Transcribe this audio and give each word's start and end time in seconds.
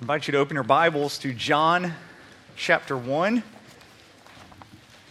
I 0.00 0.02
invite 0.02 0.28
you 0.28 0.32
to 0.32 0.38
open 0.38 0.54
your 0.54 0.64
Bibles 0.64 1.18
to 1.18 1.34
John 1.34 1.92
chapter 2.56 2.96
1. 2.96 3.42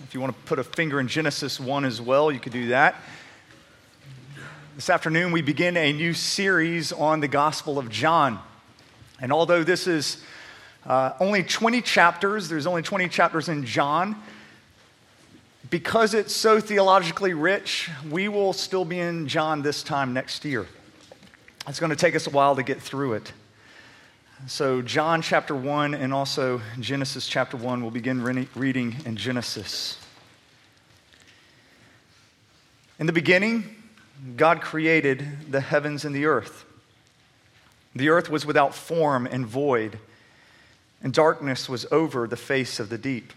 If 0.04 0.16
you 0.16 0.20
want 0.20 0.36
to 0.36 0.42
put 0.48 0.58
a 0.58 0.64
finger 0.64 1.00
in 1.00 1.08
Genesis 1.08 1.60
1 1.60 1.86
as 1.86 2.02
well, 2.02 2.32
you 2.32 2.40
could 2.40 2.54
do 2.54 2.70
that. 2.70 2.96
This 4.74 4.90
afternoon, 4.90 5.32
we 5.32 5.44
begin 5.44 5.78
a 5.78 5.94
new 5.94 6.16
series 6.16 6.92
on 6.92 7.20
the 7.20 7.28
Gospel 7.28 7.78
of 7.78 7.92
John. 7.92 8.40
And 9.22 9.32
although 9.32 9.64
this 9.64 9.86
is 9.86 10.24
uh, 10.88 11.12
only 11.20 11.44
20 11.44 11.84
chapters, 11.84 12.50
there's 12.50 12.66
only 12.66 12.82
20 12.82 13.10
chapters 13.10 13.48
in 13.48 13.68
John, 13.68 14.16
because 15.70 16.16
it's 16.16 16.34
so 16.36 16.60
theologically 16.60 17.36
rich, 17.36 17.92
we 18.10 18.28
will 18.28 18.54
still 18.54 18.86
be 18.86 18.98
in 18.98 19.28
John 19.28 19.62
this 19.62 19.84
time 19.84 20.14
next 20.16 20.44
year. 20.46 20.66
It's 21.68 21.80
going 21.80 21.92
to 21.92 21.96
take 21.96 22.16
us 22.16 22.26
a 22.26 22.32
while 22.32 22.56
to 22.56 22.64
get 22.64 22.82
through 22.82 23.14
it. 23.14 23.34
So, 24.48 24.82
John 24.82 25.22
chapter 25.22 25.54
1 25.54 25.94
and 25.94 26.14
also 26.14 26.62
Genesis 26.80 27.28
chapter 27.28 27.58
1, 27.58 27.82
we'll 27.82 27.92
begin 27.92 28.22
re- 28.22 28.48
reading 28.56 28.96
in 29.06 29.18
Genesis. 29.18 30.00
In 33.00 33.06
the 33.06 33.12
beginning, 33.12 33.76
God 34.38 34.62
created 34.62 35.52
the 35.52 35.60
heavens 35.60 36.06
and 36.06 36.16
the 36.16 36.26
earth. 36.26 36.64
The 37.94 38.08
earth 38.08 38.30
was 38.30 38.46
without 38.46 38.74
form 38.74 39.28
and 39.30 39.46
void, 39.46 40.00
and 41.04 41.14
darkness 41.14 41.68
was 41.68 41.86
over 41.92 42.26
the 42.26 42.38
face 42.38 42.80
of 42.80 42.88
the 42.88 42.98
deep. 42.98 43.34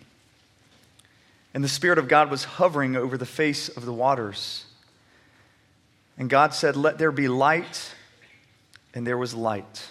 And 1.53 1.65
the 1.65 1.69
Spirit 1.69 1.99
of 1.99 2.07
God 2.07 2.31
was 2.31 2.45
hovering 2.45 2.95
over 2.95 3.19
the 3.19 3.27
face 3.27 3.69
of 3.69 3.85
the 3.85 3.93
waters. 3.93 4.67
And 6.17 6.31
God 6.31 6.55
said, 6.55 6.77
Let 6.77 6.99
there 6.99 7.13
be 7.13 7.27
light, 7.27 7.93
and 8.95 9.05
there 9.05 9.19
was 9.19 9.35
light. 9.35 9.91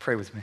Pray 0.00 0.14
with 0.14 0.34
me. 0.34 0.40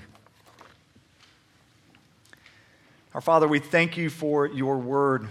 Our 3.15 3.21
Father, 3.21 3.47
we 3.47 3.57
thank 3.57 3.97
you 3.97 4.11
for 4.11 4.45
your 4.45 4.77
word. 4.77 5.27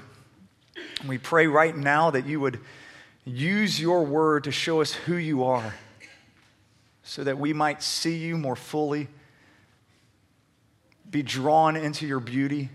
We 1.06 1.16
pray 1.16 1.46
right 1.46 1.76
now 1.76 2.10
that 2.10 2.26
you 2.26 2.40
would 2.40 2.58
use 3.24 3.80
your 3.80 4.04
word 4.04 4.42
to 4.44 4.50
show 4.50 4.80
us 4.80 4.92
who 4.92 5.14
you 5.14 5.44
are 5.44 5.74
so 7.04 7.22
that 7.22 7.38
we 7.38 7.52
might 7.52 7.84
see 7.84 8.16
you 8.16 8.36
more 8.36 8.56
fully, 8.56 9.06
be 11.08 11.22
drawn 11.22 11.76
into 11.76 12.04
your 12.04 12.18
beauty, 12.18 12.70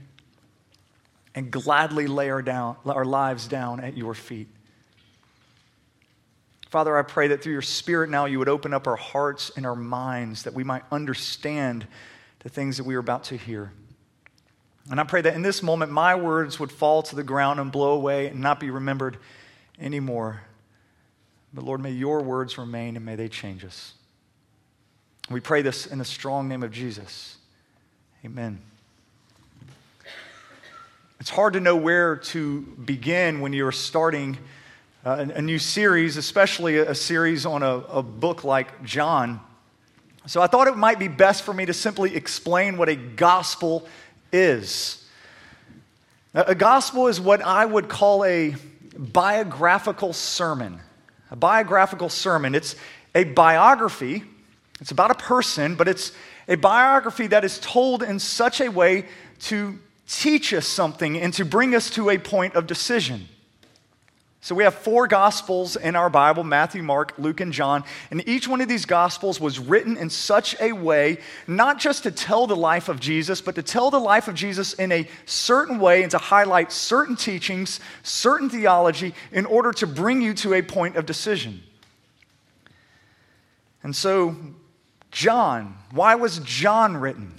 and 1.35 1.51
gladly 1.51 2.07
lay 2.07 2.29
our, 2.29 2.41
down, 2.41 2.77
our 2.85 3.03
lives 3.03 3.45
down 3.45 3.81
at 3.81 3.97
your 3.97 4.13
feet. 4.13 4.47
Father, 6.71 6.97
I 6.97 7.01
pray 7.01 7.27
that 7.27 7.43
through 7.43 7.51
your 7.51 7.61
Spirit 7.61 8.09
now 8.09 8.23
you 8.23 8.39
would 8.39 8.47
open 8.47 8.73
up 8.73 8.87
our 8.87 8.95
hearts 8.95 9.51
and 9.57 9.65
our 9.65 9.75
minds 9.75 10.43
that 10.43 10.53
we 10.53 10.63
might 10.63 10.83
understand 10.89 11.85
the 12.39 12.49
things 12.49 12.77
that 12.77 12.85
we 12.85 12.95
are 12.95 12.99
about 12.99 13.25
to 13.25 13.35
hear. 13.35 13.73
And 14.89 14.97
I 14.97 15.03
pray 15.03 15.19
that 15.21 15.35
in 15.35 15.41
this 15.41 15.61
moment 15.61 15.91
my 15.91 16.15
words 16.15 16.61
would 16.61 16.71
fall 16.71 17.03
to 17.03 17.15
the 17.17 17.23
ground 17.23 17.59
and 17.59 17.73
blow 17.73 17.91
away 17.91 18.27
and 18.27 18.39
not 18.39 18.61
be 18.61 18.69
remembered 18.69 19.17
anymore. 19.81 20.43
But 21.53 21.65
Lord, 21.65 21.81
may 21.81 21.91
your 21.91 22.21
words 22.21 22.57
remain 22.57 22.95
and 22.95 23.05
may 23.05 23.17
they 23.17 23.27
change 23.27 23.65
us. 23.65 23.93
We 25.29 25.41
pray 25.41 25.61
this 25.63 25.87
in 25.87 25.99
the 25.99 26.05
strong 26.05 26.47
name 26.47 26.63
of 26.63 26.71
Jesus. 26.71 27.35
Amen. 28.23 28.61
It's 31.19 31.29
hard 31.29 31.51
to 31.51 31.59
know 31.59 31.75
where 31.75 32.15
to 32.15 32.61
begin 32.61 33.41
when 33.41 33.51
you're 33.51 33.73
starting 33.73 34.37
uh, 35.03 35.25
a, 35.33 35.41
new 35.41 35.57
series, 35.57 36.17
especially 36.17 36.77
a, 36.77 36.93
series 36.93 37.45
on 37.45 37.63
a, 37.63 37.75
a 37.89 38.03
book 38.03 38.43
like 38.43 38.83
John. 38.83 39.39
So 40.27 40.41
I 40.41 40.47
thought 40.47 40.67
it 40.67 40.77
might 40.77 40.99
be 40.99 41.07
best 41.07 41.43
for 41.43 41.53
me 41.53 41.65
to 41.65 41.73
simply 41.73 42.15
explain 42.15 42.77
what 42.77 42.87
a 42.87 42.95
gospel 42.95 43.87
is. 44.31 45.03
A 46.33 46.53
gospel 46.53 47.07
is 47.07 47.19
what 47.19 47.41
I 47.41 47.65
would 47.65 47.89
call 47.89 48.23
a 48.23 48.55
biographical 48.97 50.13
sermon. 50.13 50.79
A 51.31 51.35
biographical 51.35 52.09
sermon. 52.09 52.53
It's 52.53 52.75
a 53.15 53.23
biography, 53.23 54.23
it's 54.79 54.91
about 54.91 55.11
a 55.11 55.15
person, 55.15 55.75
but 55.75 55.87
it's 55.87 56.11
a 56.47 56.55
biography 56.55 57.27
that 57.27 57.43
is 57.43 57.59
told 57.59 58.03
in 58.03 58.19
such 58.19 58.61
a 58.61 58.69
way 58.69 59.05
to 59.41 59.79
teach 60.07 60.53
us 60.53 60.67
something 60.67 61.17
and 61.17 61.33
to 61.33 61.43
bring 61.43 61.73
us 61.73 61.89
to 61.91 62.09
a 62.09 62.17
point 62.17 62.55
of 62.55 62.67
decision. 62.67 63.27
So 64.43 64.55
we 64.55 64.63
have 64.63 64.73
four 64.73 65.07
gospels 65.07 65.75
in 65.75 65.95
our 65.95 66.09
Bible 66.09 66.43
Matthew, 66.43 66.81
Mark, 66.81 67.13
Luke, 67.19 67.41
and 67.41 67.53
John. 67.53 67.83
And 68.09 68.27
each 68.27 68.47
one 68.47 68.59
of 68.59 68.67
these 68.67 68.85
gospels 68.85 69.39
was 69.39 69.59
written 69.59 69.97
in 69.97 70.09
such 70.09 70.59
a 70.59 70.71
way, 70.71 71.19
not 71.45 71.79
just 71.79 72.03
to 72.03 72.11
tell 72.11 72.47
the 72.47 72.55
life 72.55 72.89
of 72.89 72.99
Jesus, 72.99 73.39
but 73.39 73.53
to 73.53 73.61
tell 73.61 73.91
the 73.91 73.99
life 73.99 74.27
of 74.27 74.33
Jesus 74.33 74.73
in 74.73 74.91
a 74.91 75.07
certain 75.27 75.79
way 75.79 76.01
and 76.01 76.09
to 76.09 76.17
highlight 76.17 76.71
certain 76.71 77.15
teachings, 77.15 77.79
certain 78.01 78.49
theology, 78.49 79.13
in 79.31 79.45
order 79.45 79.71
to 79.73 79.85
bring 79.85 80.23
you 80.23 80.33
to 80.33 80.55
a 80.55 80.63
point 80.63 80.95
of 80.95 81.05
decision. 81.05 81.61
And 83.83 83.95
so, 83.95 84.35
John, 85.11 85.77
why 85.91 86.15
was 86.15 86.39
John 86.39 86.97
written? 86.97 87.31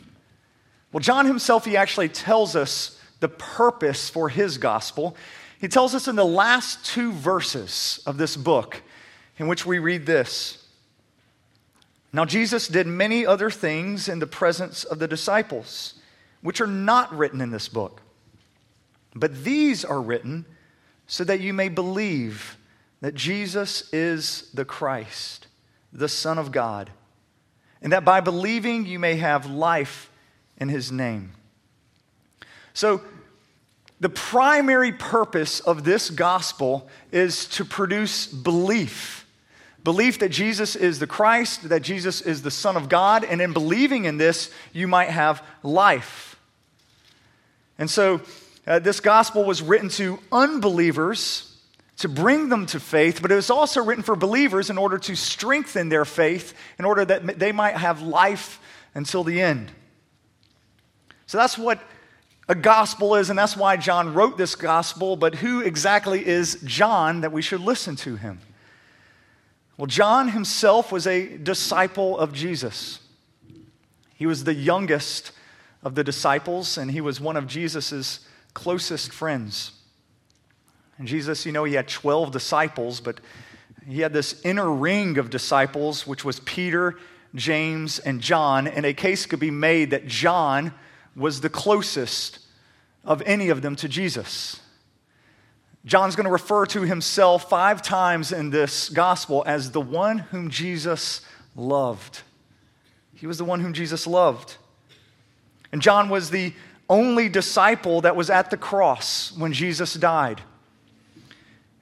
Well, 0.93 1.01
John 1.01 1.27
himself, 1.27 1.65
he 1.65 1.77
actually 1.77 2.11
tells 2.11 2.55
us 2.55 2.97
the 3.19 3.29
purpose 3.29 4.09
for 4.09 4.29
his 4.29 4.59
gospel. 4.59 5.17
He 5.62 5.69
tells 5.69 5.95
us 5.95 6.09
in 6.09 6.17
the 6.17 6.25
last 6.25 6.84
two 6.84 7.12
verses 7.12 8.03
of 8.05 8.19
this 8.19 8.37
book, 8.37 8.83
in 9.39 9.47
which 9.47 9.65
we 9.65 9.78
read 9.78 10.06
this 10.06 10.67
Now, 12.12 12.25
Jesus 12.25 12.67
did 12.67 12.89
many 12.89 13.25
other 13.25 13.49
things 13.49 14.09
in 14.09 14.19
the 14.19 14.27
presence 14.27 14.83
of 14.83 14.99
the 14.99 15.06
disciples, 15.06 15.95
which 16.41 16.61
are 16.61 16.67
not 16.67 17.17
written 17.17 17.41
in 17.41 17.53
this 17.53 17.69
book. 17.69 18.03
But 19.15 19.45
these 19.45 19.84
are 19.84 20.03
written 20.03 20.47
so 21.06 21.22
that 21.22 21.41
you 21.41 21.53
may 21.53 21.69
believe 21.69 22.56
that 23.01 23.15
Jesus 23.15 23.89
is 23.93 24.51
the 24.53 24.65
Christ, 24.65 25.47
the 25.93 26.09
Son 26.09 26.39
of 26.39 26.51
God, 26.51 26.91
and 27.81 27.93
that 27.93 28.05
by 28.05 28.21
believing 28.21 28.84
you 28.84 28.99
may 28.99 29.15
have 29.15 29.47
life 29.47 30.11
in 30.56 30.69
his 30.69 30.91
name. 30.91 31.34
So, 32.75 33.03
the 34.03 34.09
primary 34.09 34.91
purpose 34.91 35.61
of 35.61 35.85
this 35.85 36.11
gospel 36.11 36.89
is 37.13 37.47
to 37.47 37.65
produce 37.65 38.27
belief. 38.27 39.25
Belief 39.85 40.19
that 40.19 40.31
Jesus 40.31 40.75
is 40.75 40.99
the 40.99 41.07
Christ, 41.07 41.69
that 41.69 41.83
Jesus 41.83 42.21
is 42.21 42.43
the 42.43 42.51
Son 42.51 42.77
of 42.77 42.89
God, 42.89 43.23
and 43.23 43.41
in 43.41 43.53
believing 43.53 44.05
in 44.07 44.17
this, 44.17 44.51
you 44.73 44.89
might 44.89 45.11
have 45.11 45.41
life. 45.63 46.35
And 47.79 47.89
so, 47.89 48.21
uh, 48.67 48.81
this 48.81 48.99
gospel 48.99 49.45
was 49.45 49.63
written 49.63 49.89
to 49.91 50.19
unbelievers 50.33 51.57
to 51.99 52.09
bring 52.09 52.49
them 52.49 52.67
to 52.67 52.81
faith, 52.81 53.23
but 53.23 53.31
it 53.31 53.37
was 53.37 53.51
also 53.51 53.84
written 53.84 54.03
for 54.03 54.17
believers 54.17 54.69
in 54.69 54.79
order 54.79 54.99
to 54.99 55.15
strengthen 55.15 55.91
their 55.91 56.05
faith, 56.05 56.55
in 56.77 56.84
order 56.84 57.05
that 57.05 57.39
they 57.39 57.53
might 57.53 57.77
have 57.77 58.03
life 58.03 58.61
until 58.97 59.23
the 59.23 59.41
end. 59.41 59.71
So 61.27 61.39
that's 61.39 61.57
what 61.57 61.81
a 62.53 62.54
gospel 62.54 63.15
is, 63.15 63.31
and 63.31 63.39
that's 63.39 63.57
why 63.57 63.78
John 63.78 64.13
wrote 64.13 64.37
this 64.37 64.54
gospel. 64.54 65.16
But 65.16 65.37
who 65.37 65.63
exactly 65.63 66.25
is 66.25 66.60
John 66.65 67.22
that 67.22 67.33
we 67.33 67.41
should 67.41 67.63
listen 67.63 67.97
to 67.97 68.16
him? 68.16 68.41
Well, 69.78 69.87
John 69.87 70.28
himself 70.28 70.93
was 70.93 71.07
a 71.07 71.39
disciple 71.39 72.19
of 72.19 72.34
Jesus. 72.34 73.01
He 74.15 74.27
was 74.27 74.45
the 74.45 74.53
youngest 74.53 75.33
of 75.83 75.95
the 75.95 76.04
disciples, 76.04 76.77
and 76.77 76.91
he 76.91 77.01
was 77.01 77.22
one 77.22 77.39
of 77.39 77.47
Jesus' 77.47 78.21
closest 78.53 79.13
friends. 79.13 79.72
And 80.98 81.09
Jesus, 81.09 81.47
you 81.47 81.53
know, 81.53 81.65
he 81.65 81.72
had 81.72 81.89
12 81.89 82.33
disciples, 82.33 83.01
but 83.01 83.19
he 83.89 84.03
had 84.03 84.13
this 84.13 84.43
inner 84.45 84.71
ring 84.71 85.16
of 85.16 85.31
disciples, 85.31 86.07
which 86.07 86.22
was 86.22 86.39
Peter, 86.41 86.98
James, 87.34 87.98
and 87.98 88.21
John. 88.21 88.66
And 88.66 88.84
a 88.84 88.93
case 88.93 89.25
could 89.25 89.41
be 89.41 89.51
made 89.51 89.93
that 89.93 90.07
John 90.07 90.75
was 91.16 91.41
the 91.41 91.48
closest 91.48 92.41
of 93.04 93.22
any 93.22 93.49
of 93.49 93.63
them 93.63 93.77
to 93.77 93.89
Jesus. 93.89 94.60
John's 95.84 96.15
going 96.15 96.27
to 96.27 96.31
refer 96.31 96.65
to 96.66 96.83
himself 96.83 97.49
five 97.49 97.83
times 97.83 98.31
in 98.31 98.51
this 98.51 98.89
gospel 98.89 99.43
as 99.47 99.72
the 99.72 99.81
one 99.81 100.19
whom 100.19 100.49
Jesus 100.49 101.22
loved. 101.57 102.22
He 103.15 103.27
was 103.27 103.39
the 103.39 103.45
one 103.45 103.60
whom 103.60 103.72
Jesus 103.72 104.07
loved. 104.07 104.57
And 105.72 105.83
John 105.83 106.09
was 106.09 106.31
the 106.31 106.53
only 106.89 107.28
disciple 107.28 108.03
that 108.03 108.15
was 108.15 108.31
at 108.31 108.51
the 108.51 108.57
cross 108.57 109.33
when 109.37 109.53
Jesus 109.53 109.95
died. 109.95 110.41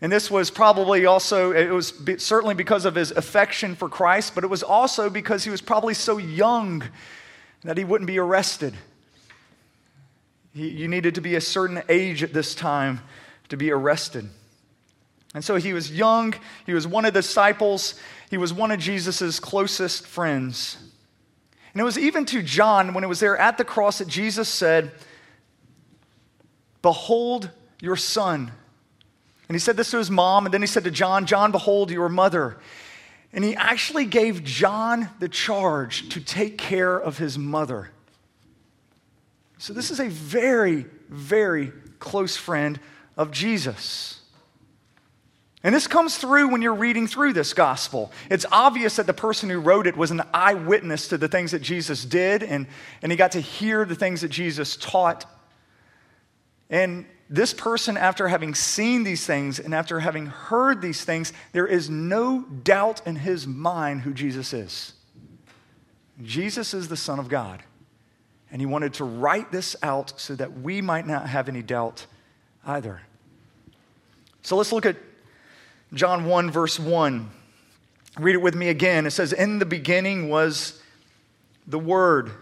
And 0.01 0.11
this 0.11 0.31
was 0.31 0.51
probably 0.51 1.05
also, 1.05 1.53
it 1.53 1.71
was 1.71 1.93
certainly 2.19 2.55
because 2.55 2.87
of 2.87 2.95
his 2.95 3.11
affection 3.11 3.75
for 3.75 3.89
Christ, 3.89 4.35
but 4.35 4.45
it 4.45 4.47
was 4.47 4.63
also 4.63 5.11
because 5.11 5.45
he 5.45 5.51
was 5.51 5.61
probably 5.61 5.93
so 5.93 6.17
young 6.17 6.85
that 7.65 7.77
he 7.77 7.85
wouldn't 7.85 8.09
be 8.09 8.19
arrested. 8.19 8.75
You 10.53 10.89
needed 10.89 11.15
to 11.15 11.21
be 11.21 11.37
a 11.37 11.41
certain 11.41 11.83
age 11.89 12.23
at 12.23 12.33
this 12.33 12.55
time 12.55 13.01
to 13.49 13.57
be 13.57 13.71
arrested. 13.71 14.29
And 15.33 15.45
so 15.45 15.57
he 15.57 15.73
was 15.73 15.93
young, 15.93 16.35
he 16.67 16.73
was 16.73 16.87
one 16.87 17.05
of 17.05 17.15
the 17.15 17.21
disciples, 17.21 17.95
he 18.31 18.37
was 18.37 18.53
one 18.53 18.73
of 18.73 18.81
Jesus' 18.81 19.39
closest 19.39 20.07
friends. 20.07 20.77
And 21.73 21.81
it 21.81 21.85
was 21.85 21.97
even 21.97 22.25
to 22.27 22.43
John, 22.43 22.95
when 22.95 23.05
it 23.05 23.07
was 23.07 23.21
there 23.21 23.37
at 23.37 23.59
the 23.59 23.65
cross, 23.65 23.99
that 23.99 24.09
Jesus 24.09 24.49
said, 24.49 24.91
Behold 26.83 27.51
your 27.81 27.97
son. 27.97 28.51
And 29.49 29.55
he 29.55 29.59
said 29.59 29.77
this 29.77 29.91
to 29.93 29.99
his 29.99 30.11
mom, 30.11 30.47
and 30.47 30.55
then 30.55 30.63
he 30.63 30.67
said 30.67 30.85
to 30.85 30.91
John, 30.91 31.27
John, 31.27 31.53
behold 31.53 31.91
your 31.91 32.09
mother. 32.09 32.59
And 33.33 33.45
he 33.45 33.55
actually 33.55 34.07
gave 34.07 34.43
John 34.43 35.11
the 35.21 35.29
charge 35.29 36.09
to 36.11 36.21
take 36.21 36.59
care 36.59 36.97
of 36.97 37.19
his 37.19 37.39
mother. 37.39 37.91
So 39.61 39.75
this 39.75 39.91
is 39.91 40.01
a 40.01 40.09
very, 40.09 40.87
very 41.11 41.71
close 41.99 42.35
friend 42.35 42.81
of 43.19 43.31
Jesus. 43.31 44.23
And 45.63 45.75
this 45.75 45.87
comes 45.87 46.17
through 46.17 46.49
when 46.49 46.63
you're 46.63 46.73
reading 46.73 47.07
through 47.07 47.35
this 47.35 47.53
gospel. 47.53 48.11
It's 48.31 48.47
obvious 48.51 48.97
that 48.97 49.07
the 49.07 49.13
person 49.13 49.51
who 49.51 49.61
wrote 49.61 49.87
it 49.87 49.99
was 49.99 50.11
an 50.11 50.23
eyewitness 50.33 51.09
to 51.09 51.19
the 51.19 51.29
things 51.29 51.51
that 51.51 51.61
Jesus 51.61 52.07
did, 52.07 52.43
and, 52.43 52.67
and 53.03 53.13
he 53.13 53.17
got 53.17 53.33
to 53.33 53.41
hear 53.41 53.85
the 53.85 53.95
things 53.95 54.23
that 54.23 54.31
Jesus 54.31 54.77
taught. 54.79 55.27
And 56.71 57.05
this 57.29 57.53
person, 57.53 57.99
after 57.99 58.29
having 58.29 58.55
seen 58.55 59.05
these 59.05 59.27
things 59.27 59.59
and 59.59 59.75
after 59.75 60.01
having 60.01 60.25
heard 60.25 60.81
these 60.81 61.05
things, 61.05 61.35
there 61.53 61.67
is 61.67 61.91
no 61.91 62.47
doubt 62.65 63.07
in 63.07 63.17
his 63.17 63.47
mind 63.47 64.01
who 64.01 64.15
Jesus 64.15 64.55
is. 64.55 64.95
Jesus 66.23 66.73
is 66.73 66.89
the 66.89 66.97
Son 66.97 67.19
of 67.19 67.29
God. 67.29 67.63
And 68.53 68.61
he 68.61 68.67
wanted 68.67 68.95
to 68.95 69.05
write 69.05 69.53
this 69.53 69.77
out 69.83 70.19
so 70.19 70.35
that 70.35 70.61
we 70.61 70.81
might 70.81 71.07
not 71.07 71.29
have 71.29 71.49
any 71.49 71.63
doubt 71.63 72.07
either. 72.67 73.01
So 74.43 74.57
let's 74.57 74.73
look 74.73 74.87
at 74.87 74.97
John 75.93 76.25
1, 76.25 76.51
verse 76.51 76.79
1. 76.79 77.31
Read 78.19 78.35
it 78.35 78.43
with 78.43 78.55
me 78.55 78.69
again. 78.69 79.07
It 79.07 79.11
says, 79.11 79.33
In 79.33 79.59
the 79.59 79.67
beginning 79.67 80.29
was 80.29 80.81
the 81.67 81.79
Word, 81.79 82.33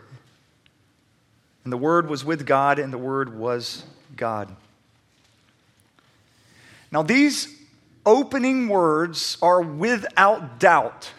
and 1.64 1.72
the 1.72 1.76
Word 1.76 2.08
was 2.08 2.24
with 2.24 2.46
God, 2.46 2.78
and 2.78 2.92
the 2.92 2.98
Word 2.98 3.36
was 3.36 3.84
God. 4.16 4.54
Now, 6.90 7.02
these 7.02 7.54
opening 8.06 8.68
words 8.68 9.36
are 9.42 9.60
without 9.60 10.58
doubt 10.58 11.12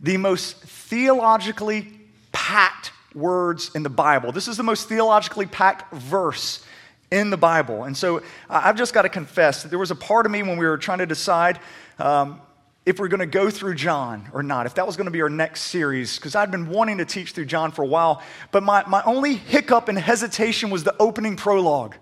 the 0.00 0.18
most 0.18 0.56
theologically 0.58 1.98
packed 2.32 2.92
words 3.14 3.70
in 3.74 3.82
the 3.82 3.90
Bible. 3.90 4.32
This 4.32 4.48
is 4.48 4.56
the 4.56 4.62
most 4.62 4.88
theologically 4.88 5.46
packed 5.46 5.92
verse 5.92 6.64
in 7.10 7.30
the 7.30 7.36
Bible. 7.36 7.84
And 7.84 7.96
so 7.96 8.22
I've 8.48 8.76
just 8.76 8.92
got 8.92 9.02
to 9.02 9.08
confess 9.08 9.62
that 9.62 9.68
there 9.68 9.78
was 9.78 9.90
a 9.90 9.96
part 9.96 10.26
of 10.26 10.32
me 10.32 10.42
when 10.42 10.58
we 10.58 10.66
were 10.66 10.78
trying 10.78 10.98
to 10.98 11.06
decide 11.06 11.60
um, 11.98 12.40
if 12.86 12.98
we're 12.98 13.08
going 13.08 13.20
to 13.20 13.26
go 13.26 13.50
through 13.50 13.76
John 13.76 14.28
or 14.32 14.42
not, 14.42 14.66
if 14.66 14.74
that 14.74 14.86
was 14.86 14.96
going 14.96 15.06
to 15.06 15.10
be 15.10 15.22
our 15.22 15.30
next 15.30 15.62
series, 15.62 16.16
because 16.16 16.34
I'd 16.34 16.50
been 16.50 16.68
wanting 16.68 16.98
to 16.98 17.04
teach 17.04 17.32
through 17.32 17.46
John 17.46 17.70
for 17.70 17.82
a 17.82 17.86
while. 17.86 18.22
But 18.50 18.62
my, 18.62 18.84
my 18.86 19.02
only 19.04 19.34
hiccup 19.34 19.88
and 19.88 19.98
hesitation 19.98 20.70
was 20.70 20.84
the 20.84 20.94
opening 20.98 21.36
prologue 21.36 21.94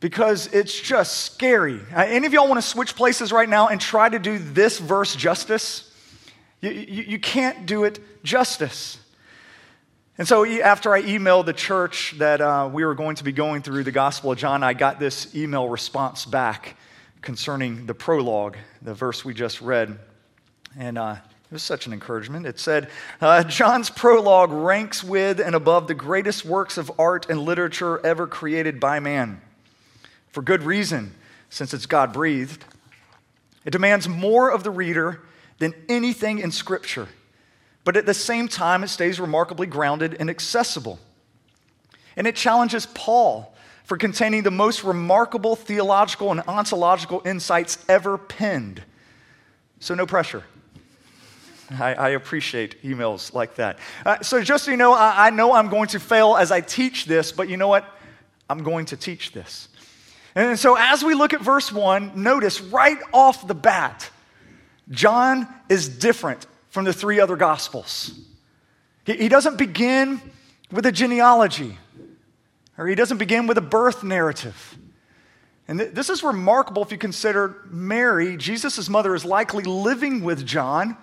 because 0.00 0.46
it's 0.48 0.78
just 0.80 1.24
scary. 1.24 1.80
Uh, 1.94 2.04
any 2.06 2.26
of 2.26 2.32
y'all 2.32 2.48
want 2.48 2.60
to 2.62 2.66
switch 2.66 2.94
places 2.94 3.32
right 3.32 3.48
now 3.48 3.68
and 3.68 3.80
try 3.80 4.08
to 4.08 4.18
do 4.18 4.38
this 4.38 4.78
verse 4.78 5.14
justice? 5.16 5.92
You, 6.60 6.70
you, 6.70 7.02
you, 7.04 7.18
can't 7.18 7.66
do 7.66 7.84
it 7.84 8.00
justice. 8.24 8.98
And 10.18 10.26
so, 10.26 10.44
after 10.44 10.92
I 10.92 11.02
emailed 11.02 11.46
the 11.46 11.52
church 11.52 12.16
that 12.18 12.40
uh, 12.40 12.68
we 12.72 12.84
were 12.84 12.96
going 12.96 13.14
to 13.16 13.24
be 13.24 13.30
going 13.30 13.62
through 13.62 13.84
the 13.84 13.92
Gospel 13.92 14.32
of 14.32 14.38
John, 14.38 14.64
I 14.64 14.72
got 14.72 14.98
this 14.98 15.32
email 15.36 15.68
response 15.68 16.24
back 16.24 16.74
concerning 17.22 17.86
the 17.86 17.94
prologue, 17.94 18.56
the 18.82 18.94
verse 18.94 19.24
we 19.24 19.32
just 19.32 19.60
read. 19.60 19.96
And 20.76 20.98
uh, 20.98 21.18
it 21.20 21.52
was 21.52 21.62
such 21.62 21.86
an 21.86 21.92
encouragement. 21.92 22.46
It 22.46 22.58
said, 22.58 22.90
uh, 23.20 23.44
John's 23.44 23.90
prologue 23.90 24.50
ranks 24.50 25.04
with 25.04 25.38
and 25.38 25.54
above 25.54 25.86
the 25.86 25.94
greatest 25.94 26.44
works 26.44 26.78
of 26.78 26.90
art 26.98 27.30
and 27.30 27.40
literature 27.40 28.04
ever 28.04 28.26
created 28.26 28.80
by 28.80 28.98
man 28.98 29.40
for 30.32 30.42
good 30.42 30.64
reason, 30.64 31.14
since 31.48 31.72
it's 31.72 31.86
God 31.86 32.12
breathed. 32.12 32.64
It 33.64 33.70
demands 33.70 34.08
more 34.08 34.50
of 34.50 34.64
the 34.64 34.70
reader 34.72 35.22
than 35.58 35.74
anything 35.88 36.40
in 36.40 36.50
Scripture, 36.50 37.06
but 37.88 37.96
at 37.96 38.04
the 38.04 38.12
same 38.12 38.48
time, 38.48 38.84
it 38.84 38.88
stays 38.88 39.18
remarkably 39.18 39.66
grounded 39.66 40.14
and 40.20 40.28
accessible. 40.28 40.98
And 42.16 42.26
it 42.26 42.36
challenges 42.36 42.84
Paul 42.84 43.56
for 43.84 43.96
containing 43.96 44.42
the 44.42 44.50
most 44.50 44.84
remarkable 44.84 45.56
theological 45.56 46.30
and 46.30 46.42
ontological 46.46 47.22
insights 47.24 47.82
ever 47.88 48.18
penned. 48.18 48.82
So, 49.80 49.94
no 49.94 50.04
pressure. 50.04 50.44
I, 51.70 51.94
I 51.94 52.08
appreciate 52.10 52.82
emails 52.82 53.32
like 53.32 53.54
that. 53.54 53.78
Uh, 54.04 54.20
so, 54.20 54.42
just 54.42 54.66
so 54.66 54.70
you 54.70 54.76
know, 54.76 54.92
I, 54.92 55.28
I 55.28 55.30
know 55.30 55.54
I'm 55.54 55.70
going 55.70 55.88
to 55.88 55.98
fail 55.98 56.36
as 56.36 56.52
I 56.52 56.60
teach 56.60 57.06
this, 57.06 57.32
but 57.32 57.48
you 57.48 57.56
know 57.56 57.68
what? 57.68 57.86
I'm 58.50 58.64
going 58.64 58.84
to 58.84 58.98
teach 58.98 59.32
this. 59.32 59.70
And 60.34 60.58
so, 60.58 60.76
as 60.78 61.02
we 61.02 61.14
look 61.14 61.32
at 61.32 61.40
verse 61.40 61.72
1, 61.72 62.22
notice 62.22 62.60
right 62.60 62.98
off 63.14 63.48
the 63.48 63.54
bat, 63.54 64.10
John 64.90 65.48
is 65.70 65.88
different 65.88 66.46
from 66.70 66.84
the 66.84 66.92
three 66.92 67.20
other 67.20 67.36
gospels. 67.36 68.18
He 69.04 69.28
doesn't 69.28 69.56
begin 69.56 70.20
with 70.70 70.84
a 70.86 70.92
genealogy, 70.92 71.78
or 72.76 72.86
he 72.86 72.94
doesn't 72.94 73.18
begin 73.18 73.46
with 73.46 73.56
a 73.58 73.62
birth 73.62 74.04
narrative. 74.04 74.76
And 75.66 75.80
this 75.80 76.08
is 76.10 76.22
remarkable 76.22 76.82
if 76.82 76.92
you 76.92 76.98
consider 76.98 77.62
Mary, 77.70 78.36
Jesus' 78.36 78.88
mother, 78.88 79.14
is 79.14 79.24
likely 79.24 79.64
living 79.64 80.22
with 80.22 80.46
John. 80.46 80.96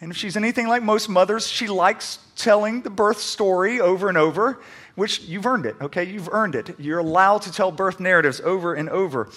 And 0.00 0.10
if 0.10 0.16
she's 0.16 0.36
anything 0.36 0.66
like 0.66 0.82
most 0.82 1.08
mothers, 1.08 1.46
she 1.46 1.68
likes 1.68 2.18
telling 2.36 2.82
the 2.82 2.90
birth 2.90 3.18
story 3.18 3.80
over 3.80 4.08
and 4.08 4.18
over 4.18 4.60
which 4.94 5.20
you've 5.20 5.46
earned 5.46 5.66
it, 5.66 5.76
okay? 5.80 6.04
You've 6.04 6.28
earned 6.30 6.54
it. 6.54 6.78
You're 6.78 6.98
allowed 6.98 7.42
to 7.42 7.52
tell 7.52 7.70
birth 7.70 8.00
narratives 8.00 8.40
over 8.40 8.74
and 8.74 8.88
over. 8.88 9.30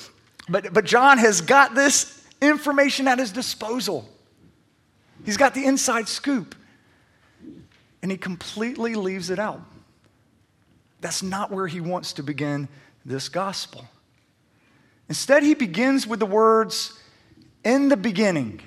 But, 0.49 0.73
but 0.73 0.85
John 0.85 1.17
has 1.17 1.41
got 1.41 1.75
this 1.75 2.25
information 2.41 3.07
at 3.07 3.19
his 3.19 3.31
disposal. 3.31 4.09
He's 5.25 5.37
got 5.37 5.53
the 5.53 5.65
inside 5.65 6.07
scoop. 6.07 6.55
And 8.01 8.11
he 8.11 8.17
completely 8.17 8.95
leaves 8.95 9.29
it 9.29 9.39
out. 9.39 9.61
That's 11.01 11.23
not 11.23 11.51
where 11.51 11.67
he 11.67 11.81
wants 11.81 12.13
to 12.13 12.23
begin 12.23 12.67
this 13.03 13.29
gospel. 13.29 13.85
Instead, 15.09 15.43
he 15.43 15.53
begins 15.55 16.07
with 16.07 16.19
the 16.19 16.25
words, 16.25 16.99
in 17.63 17.89
the 17.89 17.97
beginning, 17.97 18.61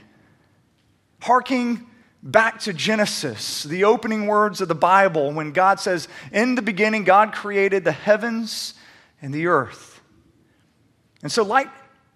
harking 1.21 1.87
back 2.23 2.61
to 2.61 2.73
Genesis, 2.73 3.63
the 3.63 3.85
opening 3.85 4.27
words 4.27 4.61
of 4.61 4.69
the 4.69 4.75
Bible, 4.75 5.33
when 5.33 5.53
God 5.53 5.81
says, 5.81 6.09
In 6.33 6.57
the 6.57 6.63
beginning, 6.63 7.05
God 7.05 7.33
created 7.33 7.85
the 7.85 7.93
heavens 7.93 8.75
and 9.23 9.33
the 9.33 9.47
earth. 9.47 10.01
And 11.23 11.31
so, 11.31 11.43
like 11.43 11.69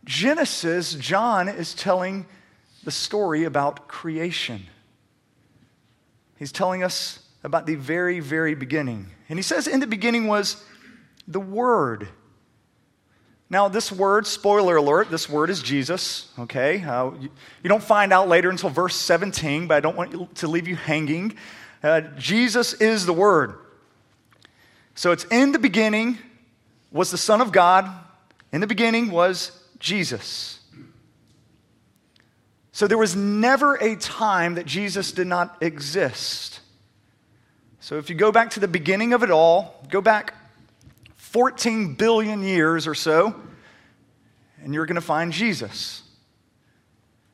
Genesis, 0.05 0.95
John 0.95 1.49
is 1.49 1.75
telling 1.75 2.27
the 2.85 2.91
story 2.91 3.45
about 3.45 3.89
creation. 3.89 4.67
He's 6.39 6.53
telling 6.53 6.83
us 6.83 7.21
about 7.45 7.67
the 7.67 7.77
very, 7.77 8.21
very 8.21 8.55
beginning. 8.55 9.07
And 9.29 9.39
he 9.39 9.43
says, 9.43 9.67
In 9.67 9.81
the 9.81 9.87
beginning 9.87 10.27
was 10.27 10.65
the 11.29 11.41
Word. 11.41 12.09
Now, 13.53 13.69
this 13.69 13.93
word, 13.93 14.27
spoiler 14.27 14.77
alert, 14.77 15.11
this 15.11 15.29
word 15.29 15.51
is 15.51 15.61
Jesus, 15.61 16.33
okay? 16.39 16.83
Uh, 16.83 17.11
you, 17.21 17.29
you, 17.62 17.69
don't 17.69 17.83
find 17.83 18.11
out 18.11 18.27
later 18.27 18.49
until 18.49 18.71
verse 18.71 18.97
17, 18.97 19.67
but 19.67 19.75
I 19.75 19.81
don't 19.81 19.95
want 19.95 20.37
to 20.37 20.49
leave 20.49 20.67
you 20.67 20.75
hanging. 20.75 21.37
Uh, 21.83 22.01
Jesus 22.17 22.73
is 22.73 23.05
the 23.05 23.12
Word. 23.12 23.57
So 24.95 25.12
it's 25.12 25.25
in 25.25 25.53
the 25.53 25.59
beginning 25.59 26.17
was 26.91 27.11
the 27.11 27.19
Son 27.19 27.43
of 27.43 27.53
God, 27.53 27.91
in 28.53 28.62
the 28.62 28.67
beginning 28.67 29.11
was 29.11 29.62
Jesus. 29.79 30.61
So 32.83 32.89
there 32.89 32.99
was 32.99 33.15
never 33.15 33.77
a 33.77 33.95
time 33.95 34.57
that 34.57 34.67
Jesus 34.67 35.12
did 35.12 35.29
not 35.29 35.57
exist. 35.61 36.59
So 37.79 37.97
if 37.99 38.11
you 38.11 38.17
go 38.17 38.33
back 38.33 38.51
to 38.51 38.59
the 38.59 38.67
beginning 38.67 39.12
of 39.12 39.23
it 39.23 39.31
all, 39.31 39.81
go 39.89 40.01
back 40.01 40.35
14 41.15 41.95
billion 41.95 42.43
years 42.43 42.89
or 42.89 42.97
so, 42.97 43.37
and 44.65 44.75
you're 44.75 44.87
going 44.87 44.97
to 44.97 45.01
find 45.01 45.33
Jesus. 45.33 46.03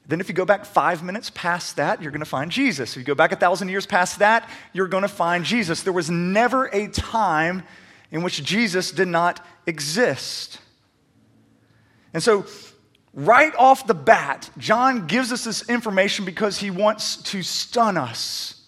Then, 0.06 0.20
if 0.20 0.28
you 0.28 0.34
go 0.34 0.44
back 0.44 0.66
five 0.66 1.02
minutes 1.02 1.30
past 1.34 1.76
that, 1.76 2.02
you're 2.02 2.12
going 2.12 2.20
to 2.20 2.26
find 2.26 2.50
Jesus. 2.50 2.90
If 2.90 2.98
you 2.98 3.04
go 3.04 3.14
back 3.14 3.32
a 3.32 3.36
thousand 3.36 3.70
years 3.70 3.86
past 3.86 4.18
that, 4.18 4.50
you're 4.74 4.86
going 4.86 5.00
to 5.00 5.08
find 5.08 5.46
Jesus. 5.46 5.82
There 5.82 5.94
was 5.94 6.10
never 6.10 6.66
a 6.66 6.88
time 6.88 7.62
in 8.10 8.22
which 8.22 8.44
Jesus 8.44 8.90
did 8.90 9.08
not 9.08 9.42
exist. 9.66 10.60
And 12.12 12.22
so, 12.22 12.44
right 13.18 13.54
off 13.56 13.86
the 13.86 13.94
bat, 13.94 14.48
John 14.58 15.06
gives 15.06 15.32
us 15.32 15.44
this 15.44 15.68
information 15.68 16.24
because 16.24 16.58
he 16.58 16.70
wants 16.70 17.16
to 17.16 17.42
stun 17.42 17.96
us 17.96 18.62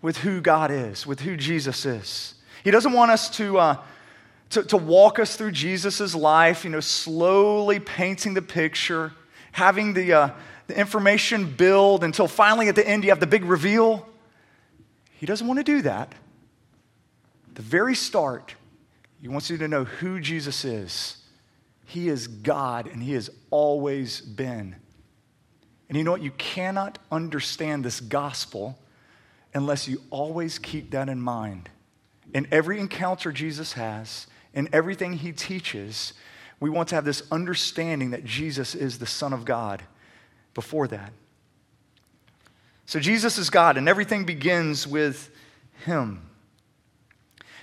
with 0.00 0.18
who 0.18 0.40
God 0.40 0.70
is, 0.70 1.06
with 1.06 1.20
who 1.20 1.36
Jesus 1.36 1.84
is. 1.84 2.34
He 2.64 2.70
doesn't 2.70 2.92
want 2.92 3.10
us 3.10 3.30
to. 3.36 3.58
Uh, 3.58 3.76
to, 4.50 4.62
to 4.62 4.76
walk 4.76 5.18
us 5.18 5.34
through 5.34 5.50
Jesus' 5.50 6.14
life, 6.14 6.62
you 6.62 6.70
know, 6.70 6.78
slowly 6.78 7.80
painting 7.80 8.34
the 8.34 8.42
picture, 8.42 9.12
having 9.50 9.92
the, 9.92 10.12
uh, 10.12 10.30
the 10.68 10.78
information 10.78 11.50
build 11.50 12.04
until 12.04 12.28
finally 12.28 12.68
at 12.68 12.76
the 12.76 12.86
end 12.86 13.02
you 13.02 13.10
have 13.10 13.18
the 13.18 13.26
big 13.26 13.44
reveal. 13.44 14.08
He 15.10 15.26
doesn't 15.26 15.46
want 15.46 15.58
to 15.58 15.64
do 15.64 15.82
that. 15.82 16.14
the 17.54 17.62
very 17.62 17.96
start, 17.96 18.54
he 19.20 19.26
wants 19.26 19.50
you 19.50 19.58
to 19.58 19.66
know 19.66 19.82
who 19.82 20.20
Jesus 20.20 20.64
is. 20.64 21.16
He 21.86 22.08
is 22.08 22.26
God 22.26 22.86
and 22.86 23.02
He 23.02 23.14
has 23.14 23.30
always 23.50 24.20
been. 24.20 24.76
And 25.88 25.96
you 25.96 26.04
know 26.04 26.10
what? 26.10 26.22
You 26.22 26.32
cannot 26.32 26.98
understand 27.10 27.84
this 27.84 28.00
gospel 28.00 28.78
unless 29.54 29.88
you 29.88 30.02
always 30.10 30.58
keep 30.58 30.90
that 30.90 31.08
in 31.08 31.20
mind. 31.20 31.70
In 32.34 32.46
every 32.50 32.80
encounter 32.80 33.30
Jesus 33.32 33.74
has, 33.74 34.26
in 34.52 34.68
everything 34.72 35.14
He 35.14 35.32
teaches, 35.32 36.12
we 36.58 36.68
want 36.68 36.88
to 36.88 36.96
have 36.96 37.04
this 37.04 37.22
understanding 37.30 38.10
that 38.10 38.24
Jesus 38.24 38.74
is 38.74 38.98
the 38.98 39.06
Son 39.06 39.32
of 39.32 39.44
God 39.44 39.82
before 40.54 40.88
that. 40.88 41.12
So 42.84 42.98
Jesus 42.98 43.38
is 43.38 43.48
God, 43.48 43.76
and 43.76 43.88
everything 43.88 44.24
begins 44.24 44.86
with 44.86 45.30
Him. 45.84 46.28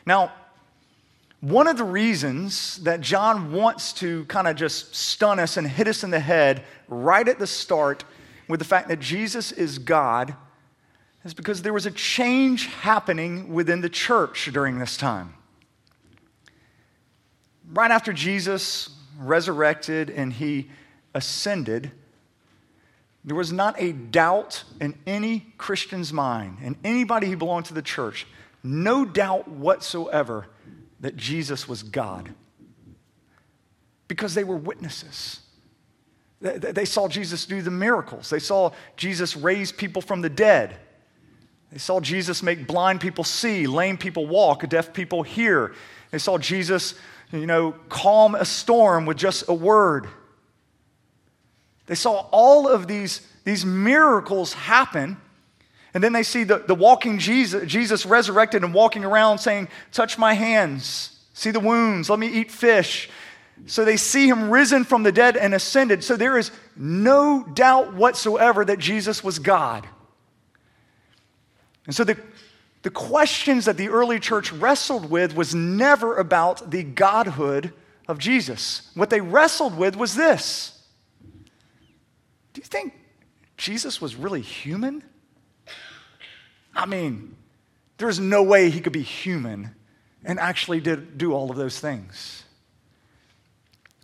Now, 0.05 0.31
one 1.43 1.67
of 1.67 1.75
the 1.75 1.83
reasons 1.83 2.77
that 2.83 3.01
John 3.01 3.51
wants 3.51 3.91
to 3.93 4.23
kind 4.25 4.47
of 4.47 4.55
just 4.55 4.95
stun 4.95 5.39
us 5.39 5.57
and 5.57 5.67
hit 5.67 5.89
us 5.89 6.05
in 6.05 6.09
the 6.09 6.19
head 6.21 6.63
right 6.87 7.27
at 7.27 7.37
the 7.37 7.47
start 7.47 8.05
with 8.47 8.61
the 8.61 8.65
fact 8.65 8.87
that 8.87 9.01
Jesus 9.01 9.51
is 9.51 9.77
God 9.77 10.35
is 11.25 11.33
because 11.33 11.61
there 11.61 11.73
was 11.73 11.85
a 11.85 11.91
change 11.91 12.67
happening 12.67 13.53
within 13.53 13.81
the 13.81 13.89
church 13.89 14.49
during 14.53 14.79
this 14.79 14.95
time. 14.95 15.33
Right 17.73 17.91
after 17.91 18.13
Jesus 18.13 18.91
resurrected 19.19 20.09
and 20.09 20.31
he 20.31 20.69
ascended, 21.13 21.91
there 23.25 23.35
was 23.35 23.51
not 23.51 23.75
a 23.81 23.91
doubt 23.91 24.63
in 24.79 24.97
any 25.05 25.47
Christian's 25.57 26.13
mind, 26.13 26.59
and 26.61 26.77
anybody 26.85 27.27
who 27.27 27.35
belonged 27.35 27.65
to 27.65 27.73
the 27.73 27.81
church, 27.81 28.27
no 28.63 29.03
doubt 29.03 29.49
whatsoever 29.49 30.47
that 31.03 31.17
Jesus 31.17 31.67
was 31.67 31.83
God. 31.83 32.33
Because 34.07 34.33
they 34.33 34.45
were 34.45 34.55
witnesses. 34.55 35.41
They 36.39 36.85
saw 36.85 37.09
Jesus 37.09 37.45
do 37.45 37.61
the 37.61 37.71
miracles. 37.71 38.29
They 38.29 38.39
saw 38.39 38.71
Jesus 38.95 39.35
raise 39.35 39.73
people 39.73 40.01
from 40.01 40.21
the 40.21 40.29
dead. 40.29 40.77
They 41.73 41.77
saw 41.77 41.99
Jesus 41.99 42.41
make 42.41 42.67
blind 42.67 43.01
people 43.01 43.25
see, 43.25 43.67
lame 43.67 43.97
people 43.97 44.27
walk, 44.27 44.67
deaf 44.69 44.93
people 44.93 45.23
hear. 45.23 45.73
They 46.11 46.19
saw 46.19 46.37
Jesus, 46.37 46.95
you 47.33 47.47
know, 47.47 47.73
calm 47.89 48.33
a 48.33 48.45
storm 48.45 49.05
with 49.05 49.17
just 49.17 49.49
a 49.49 49.53
word. 49.53 50.07
They 51.85 51.95
saw 51.95 52.27
all 52.31 52.65
of 52.65 52.87
these, 52.87 53.27
these 53.43 53.65
miracles 53.65 54.53
happen. 54.53 55.17
And 55.93 56.03
then 56.03 56.13
they 56.13 56.23
see 56.23 56.43
the, 56.43 56.59
the 56.59 56.75
walking 56.75 57.19
Jesus, 57.19 57.65
Jesus 57.67 58.05
resurrected 58.05 58.63
and 58.63 58.73
walking 58.73 59.05
around 59.05 59.37
saying, 59.37 59.67
Touch 59.91 60.17
my 60.17 60.33
hands, 60.33 61.19
see 61.33 61.51
the 61.51 61.59
wounds, 61.59 62.09
let 62.09 62.19
me 62.19 62.27
eat 62.27 62.51
fish. 62.51 63.09
So 63.67 63.85
they 63.85 63.97
see 63.97 64.27
him 64.27 64.49
risen 64.49 64.83
from 64.83 65.03
the 65.03 65.11
dead 65.11 65.37
and 65.37 65.53
ascended. 65.53 66.03
So 66.03 66.17
there 66.17 66.37
is 66.37 66.51
no 66.75 67.43
doubt 67.43 67.93
whatsoever 67.93 68.65
that 68.65 68.79
Jesus 68.79 69.23
was 69.23 69.37
God. 69.37 69.87
And 71.85 71.95
so 71.95 72.03
the, 72.03 72.17
the 72.81 72.89
questions 72.89 73.65
that 73.65 73.77
the 73.77 73.89
early 73.89 74.19
church 74.19 74.51
wrestled 74.51 75.09
with 75.09 75.35
was 75.35 75.53
never 75.53 76.17
about 76.17 76.71
the 76.71 76.83
godhood 76.83 77.73
of 78.07 78.17
Jesus. 78.17 78.89
What 78.95 79.09
they 79.09 79.21
wrestled 79.21 79.77
with 79.77 79.95
was 79.95 80.15
this 80.15 80.69
do 82.53 82.61
you 82.61 82.65
think 82.65 82.93
Jesus 83.57 84.01
was 84.01 84.15
really 84.15 84.41
human? 84.41 85.03
I 86.75 86.85
mean, 86.85 87.35
there's 87.97 88.19
no 88.19 88.43
way 88.43 88.69
he 88.69 88.81
could 88.81 88.93
be 88.93 89.01
human 89.01 89.75
and 90.25 90.39
actually 90.39 90.79
did 90.79 91.17
do 91.17 91.33
all 91.33 91.51
of 91.51 91.57
those 91.57 91.79
things. 91.79 92.43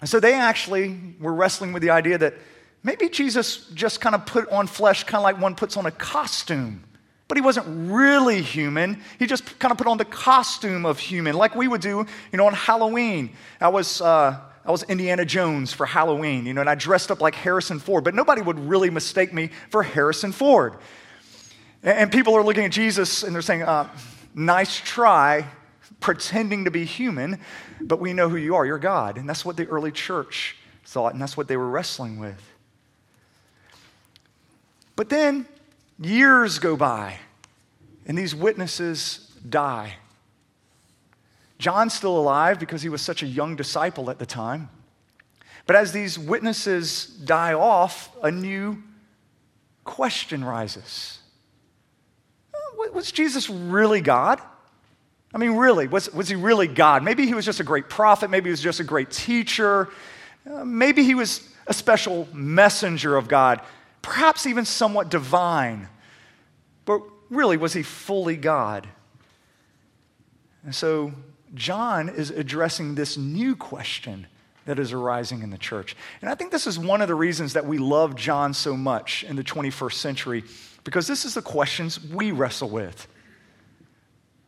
And 0.01 0.09
so 0.09 0.19
they 0.19 0.33
actually 0.33 1.15
were 1.19 1.33
wrestling 1.33 1.73
with 1.73 1.81
the 1.81 1.89
idea 1.89 2.17
that 2.17 2.35
maybe 2.83 3.09
Jesus 3.09 3.67
just 3.73 3.99
kind 3.99 4.15
of 4.15 4.25
put 4.25 4.47
on 4.49 4.67
flesh, 4.67 5.03
kind 5.03 5.17
of 5.17 5.23
like 5.23 5.41
one 5.41 5.55
puts 5.55 5.75
on 5.77 5.85
a 5.85 5.91
costume. 5.91 6.83
But 7.27 7.38
he 7.38 7.41
wasn't 7.41 7.91
really 7.91 8.41
human. 8.41 9.01
He 9.19 9.27
just 9.27 9.59
kind 9.59 9.71
of 9.71 9.77
put 9.77 9.88
on 9.88 9.97
the 9.97 10.05
costume 10.05 10.85
of 10.85 10.97
human, 10.97 11.35
like 11.35 11.55
we 11.55 11.67
would 11.67 11.81
do, 11.81 12.05
you 12.31 12.38
know, 12.38 12.47
on 12.47 12.53
Halloween. 12.53 13.31
I 13.61 13.67
was 13.67 14.01
uh, 14.01 14.39
I 14.65 14.71
was 14.71 14.83
Indiana 14.83 15.25
Jones 15.25 15.71
for 15.71 15.85
Halloween, 15.85 16.45
you 16.45 16.53
know, 16.53 16.61
and 16.61 16.69
I 16.69 16.75
dressed 16.75 17.11
up 17.11 17.21
like 17.21 17.35
Harrison 17.35 17.79
Ford, 17.79 18.03
but 18.03 18.15
nobody 18.15 18.41
would 18.41 18.59
really 18.59 18.89
mistake 18.89 19.33
me 19.33 19.51
for 19.69 19.83
Harrison 19.83 20.31
Ford. 20.31 20.75
And 21.83 22.12
people 22.12 22.36
are 22.36 22.43
looking 22.43 22.65
at 22.65 22.71
Jesus 22.71 23.24
and 23.24 23.33
they're 23.33 23.41
saying, 23.41 23.63
uh, 23.63 23.89
nice 24.36 24.77
try 24.77 25.45
pretending 26.00 26.65
to 26.65 26.71
be 26.71 26.86
human, 26.86 27.39
but 27.81 28.00
we 28.00 28.13
know 28.13 28.29
who 28.29 28.38
you 28.38 28.55
are. 28.55 28.65
You're 28.65 28.79
God. 28.79 29.17
And 29.17 29.27
that's 29.27 29.43
what 29.45 29.57
the 29.57 29.67
early 29.67 29.91
church 29.91 30.55
thought, 30.86 31.13
and 31.13 31.21
that's 31.21 31.38
what 31.38 31.48
they 31.48 31.57
were 31.57 31.69
wrestling 31.69 32.19
with. 32.19 32.41
But 34.95 35.09
then 35.09 35.45
years 36.00 36.59
go 36.59 36.75
by, 36.75 37.17
and 38.05 38.17
these 38.17 38.36
witnesses 38.36 39.31
die. 39.48 39.95
John's 41.57 41.93
still 41.93 42.17
alive 42.17 42.59
because 42.59 42.81
he 42.81 42.89
was 42.89 43.01
such 43.01 43.21
a 43.21 43.27
young 43.27 43.55
disciple 43.55 44.09
at 44.09 44.19
the 44.19 44.25
time. 44.25 44.69
But 45.65 45.75
as 45.75 45.91
these 45.91 46.17
witnesses 46.17 47.05
die 47.05 47.53
off, 47.53 48.09
a 48.24 48.31
new 48.31 48.81
question 49.83 50.43
rises 50.43 51.19
Was 52.93 53.12
Jesus 53.12 53.50
really 53.50 54.01
God? 54.01 54.41
I 55.33 55.38
mean, 55.38 55.51
really, 55.51 55.88
was, 55.88 56.12
was 56.12 56.27
he 56.27 56.36
really 56.36 56.67
God? 56.67 57.03
Maybe 57.03 57.25
he 57.27 57.33
was 57.33 57.45
just 57.45 57.59
a 57.59 57.63
great 57.63 57.89
prophet. 57.89 58.29
Maybe 58.29 58.50
he 58.50 58.51
was 58.51 58.62
just 58.62 58.79
a 58.79 58.83
great 58.83 59.12
teacher. 59.12 59.89
Uh, 60.50 60.65
maybe 60.65 61.03
he 61.03 61.13
was 61.13 61.48
a 61.67 61.74
special 61.74 62.27
messenger 62.33 63.15
of 63.15 63.27
God, 63.27 63.62
perhaps 64.01 64.48
even 64.48 64.65
somewhat 64.65 65.09
divine. 65.09 65.88
But 66.86 67.01
really, 67.29 67.57
was 67.57 67.74
he 67.74 67.83
fully 67.83 68.38
God? 68.38 68.88
And 70.63 70.74
so 70.74 71.13
John 71.53 72.09
is 72.09 72.31
addressing 72.31 72.95
this 72.95 73.17
new 73.17 73.55
question 73.55 74.27
that 74.65 74.79
is 74.79 74.93
arising 74.93 75.41
in 75.41 75.50
the 75.50 75.57
church. 75.57 75.95
And 76.21 76.29
I 76.29 76.36
think 76.36 76.51
this 76.51 76.67
is 76.67 76.77
one 76.77 77.01
of 77.01 77.07
the 77.07 77.15
reasons 77.15 77.53
that 77.53 77.65
we 77.65 77.77
love 77.77 78.15
John 78.15 78.53
so 78.53 78.75
much 78.75 79.24
in 79.24 79.36
the 79.36 79.43
21st 79.43 79.93
century, 79.93 80.43
because 80.89 81.05
this 81.05 81.24
is 81.24 81.36
the 81.36 81.41
questions 81.43 82.03
we 82.03 82.31
wrestle 82.31 82.67
with. 82.67 83.08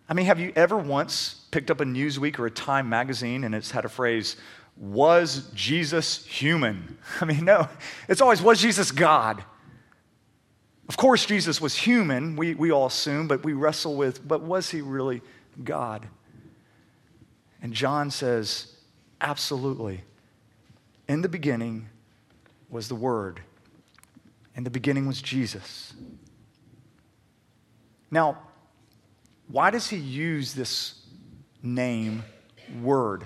I 0.10 0.16
mean, 0.16 0.26
have 0.26 0.40
you 0.40 0.52
ever 0.56 0.76
once 0.76 1.46
picked 1.52 1.70
up 1.70 1.82
a 1.82 1.86
Newsweek 1.86 2.40
or 2.40 2.48
a 2.48 2.52
Time 2.52 2.90
magazine 2.90 3.44
and 3.44 3.54
it's 3.54 3.70
had 3.70 3.86
a 3.86 3.90
phrase, 3.90 4.38
was 4.76 5.52
Jesus 5.54 6.26
human? 6.26 6.98
I 7.22 7.26
mean, 7.26 7.46
no, 7.46 7.70
it's 8.10 8.22
always, 8.22 8.42
was 8.42 8.60
Jesus 8.60 8.92
God? 8.92 9.44
Of 10.90 10.98
course, 10.98 11.28
Jesus 11.28 11.62
was 11.62 11.76
human, 11.76 12.36
we, 12.36 12.56
we 12.56 12.72
all 12.72 12.88
assume, 12.88 13.28
but 13.28 13.44
we 13.44 13.54
wrestle 13.54 13.96
with, 13.96 14.28
but 14.28 14.42
was 14.42 14.72
he 14.72 14.82
really 14.82 15.22
God? 15.64 16.08
And 17.62 17.72
John 17.72 18.10
says, 18.10 18.78
absolutely. 19.22 20.02
In 21.08 21.22
the 21.22 21.30
beginning 21.30 21.88
was 22.68 22.88
the 22.88 22.96
Word, 22.96 23.42
in 24.56 24.64
the 24.64 24.72
beginning 24.72 25.06
was 25.06 25.22
Jesus. 25.22 25.94
Now, 28.12 28.38
why 29.48 29.72
does 29.72 29.90
he 29.90 29.98
use 29.98 30.54
this 30.54 30.96
name, 31.64 32.24
Word, 32.82 33.24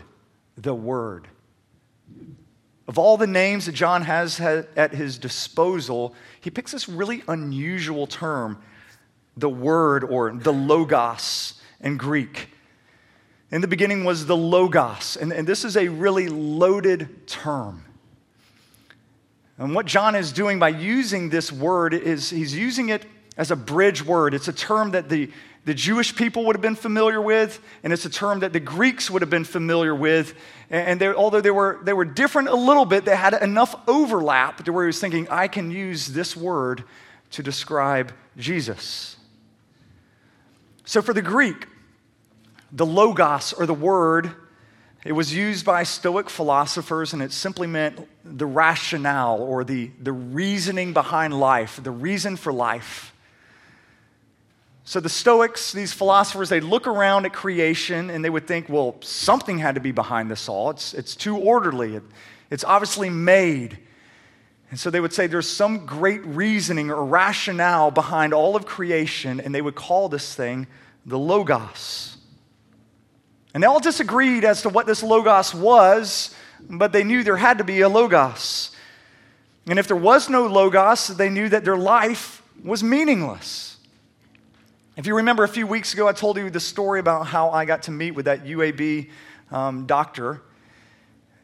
the 0.56 0.75
Word? 0.75 1.27
Of 2.88 3.00
all 3.00 3.18
the 3.18 3.27
names 3.27 3.65
that 3.65 3.74
John 3.74 4.04
has 4.04 4.39
at 4.39 4.94
his 4.94 5.18
disposal, 5.18 6.13
he 6.39 6.51
picks 6.51 6.72
this 6.72 6.88
really 6.88 7.24
unusual 7.27 8.06
term, 8.06 8.62
the 9.36 9.50
Word 9.50 10.04
or 10.04 10.32
the 10.32 10.54
Logos 10.54 11.60
in 11.82 11.98
Greek. 11.98 12.50
In 13.51 13.62
the 13.62 13.68
beginning 13.68 14.04
was 14.04 14.27
the 14.27 14.38
Logos, 14.38 15.18
and, 15.18 15.32
and 15.34 15.48
this 15.48 15.65
is 15.65 15.77
a 15.77 15.88
really 15.88 16.27
loaded 16.27 17.27
term. 17.27 17.86
And 19.58 19.74
what 19.74 19.86
John 19.86 20.15
is 20.15 20.32
doing 20.32 20.60
by 20.60 20.70
using 20.70 21.30
this 21.30 21.51
word 21.51 21.94
is 21.94 22.30
he's 22.30 22.54
using 22.54 22.89
it 22.89 23.06
as 23.38 23.51
a 23.51 23.56
bridge 23.56 24.06
word. 24.06 24.34
It's 24.34 24.48
a 24.48 24.54
term 24.54 24.92
that 24.92 25.10
the, 25.10 25.30
the 25.65 25.74
Jewish 25.74 26.15
people 26.15 26.46
would 26.46 26.56
have 26.56 26.62
been 26.62 26.75
familiar 26.75 27.22
with, 27.22 27.60
and 27.84 27.92
it's 27.92 28.06
a 28.06 28.10
term 28.10 28.39
that 28.39 28.54
the 28.54 28.60
Greeks 28.60 29.10
would 29.10 29.22
have 29.22 29.30
been 29.30 29.44
familiar 29.44 29.94
with. 29.94 30.34
And 30.70 31.01
although 31.04 31.42
they 31.42 31.51
were, 31.51 31.80
they 31.84 31.94
were 31.94 32.06
different 32.06 32.50
a 32.50 32.56
little 32.56 32.86
bit, 32.86 33.06
they 33.06 33.15
had 33.15 33.34
enough 33.34 33.75
overlap 33.88 34.63
to 34.65 34.74
where 34.74 34.86
he 34.86 34.88
was 34.88 35.00
thinking, 35.00 35.27
I 35.30 35.48
can 35.48 35.72
use 35.72 36.08
this 36.08 36.36
word 36.36 36.84
to 37.32 37.44
describe 37.44 38.13
Jesus. 38.38 39.18
So 40.86 41.01
for 41.01 41.13
the 41.13 41.22
Greek, 41.22 41.68
the 42.72 42.86
logos 42.86 43.54
or 43.54 43.65
the 43.65 43.74
word 43.74 44.36
it 45.06 45.12
was 45.12 45.32
used 45.32 45.63
by 45.65 45.84
Stoic 45.84 46.32
philosophers, 46.32 47.13
and 47.13 47.22
it 47.22 47.32
simply 47.32 47.68
meant 47.68 48.08
the 48.24 48.48
rationale 48.48 49.39
or 49.39 49.63
the, 49.63 49.92
the 50.01 50.12
reasoning 50.12 50.94
behind 50.94 51.39
life, 51.39 51.80
the 51.82 51.92
reason 51.92 52.36
for 52.36 52.51
life. 52.51 53.13
So 54.88 55.00
the 55.00 55.10
Stoics, 55.10 55.72
these 55.72 55.94
philosophers, 55.94 56.50
they'd 56.50 56.63
look 56.63 56.86
around 56.86 57.25
at 57.25 57.34
creation 57.34 58.12
and 58.12 58.24
they 58.24 58.30
would 58.30 58.46
think, 58.46 58.70
well, 58.70 58.96
something 59.01 59.58
had 59.58 59.75
to 59.75 59.82
be 59.82 59.92
behind 59.92 60.30
this 60.30 60.48
all. 60.48 60.70
It's, 60.70 60.94
it's 60.94 61.15
too 61.15 61.38
orderly, 61.38 61.96
it, 61.96 62.04
it's 62.51 62.63
obviously 62.63 63.10
made. 63.10 63.80
And 64.70 64.80
so 64.80 64.92
they 64.92 65.00
would 65.00 65.12
say 65.12 65.25
there's 65.25 65.50
some 65.50 65.88
great 65.88 66.24
reasoning 66.25 66.92
or 66.92 67.04
rationale 67.04 67.89
behind 67.89 68.34
all 68.34 68.56
of 68.56 68.65
creation, 68.65 69.39
and 69.39 69.54
they 69.56 69.62
would 69.62 69.75
call 69.75 70.08
this 70.08 70.36
thing 70.36 70.68
the 71.06 71.18
Logos. 71.18 72.18
And 73.56 73.63
they 73.63 73.68
all 73.68 73.80
disagreed 73.80 74.44
as 74.44 74.63
to 74.63 74.70
what 74.70 74.86
this 74.86 75.01
Logos 75.01 75.56
was, 75.56 76.36
but 76.70 76.92
they 76.92 77.04
knew 77.04 77.24
there 77.24 77.38
had 77.38 77.58
to 77.58 77.63
be 77.63 77.82
a 77.82 77.89
Logos. 77.89 78.72
And 79.65 79.80
if 79.80 79.88
there 79.88 79.98
was 79.98 80.30
no 80.30 80.46
Logos, 80.46 81.08
they 81.08 81.30
knew 81.30 81.50
that 81.50 81.63
their 81.63 81.77
life 81.77 82.44
was 82.63 82.84
meaningless. 82.84 83.75
If 84.97 85.07
you 85.07 85.17
remember 85.17 85.43
a 85.43 85.47
few 85.49 85.67
weeks 85.67 85.93
ago, 85.93 86.07
I 86.07 86.13
told 86.13 86.37
you 86.37 86.49
the 86.49 86.61
story 86.61 87.01
about 87.01 87.27
how 87.27 87.49
I 87.49 87.65
got 87.65 87.83
to 87.83 87.91
meet 87.91 88.11
with 88.11 88.25
that 88.25 88.45
UAB 88.45 89.09
um, 89.51 89.85
doctor 89.85 90.41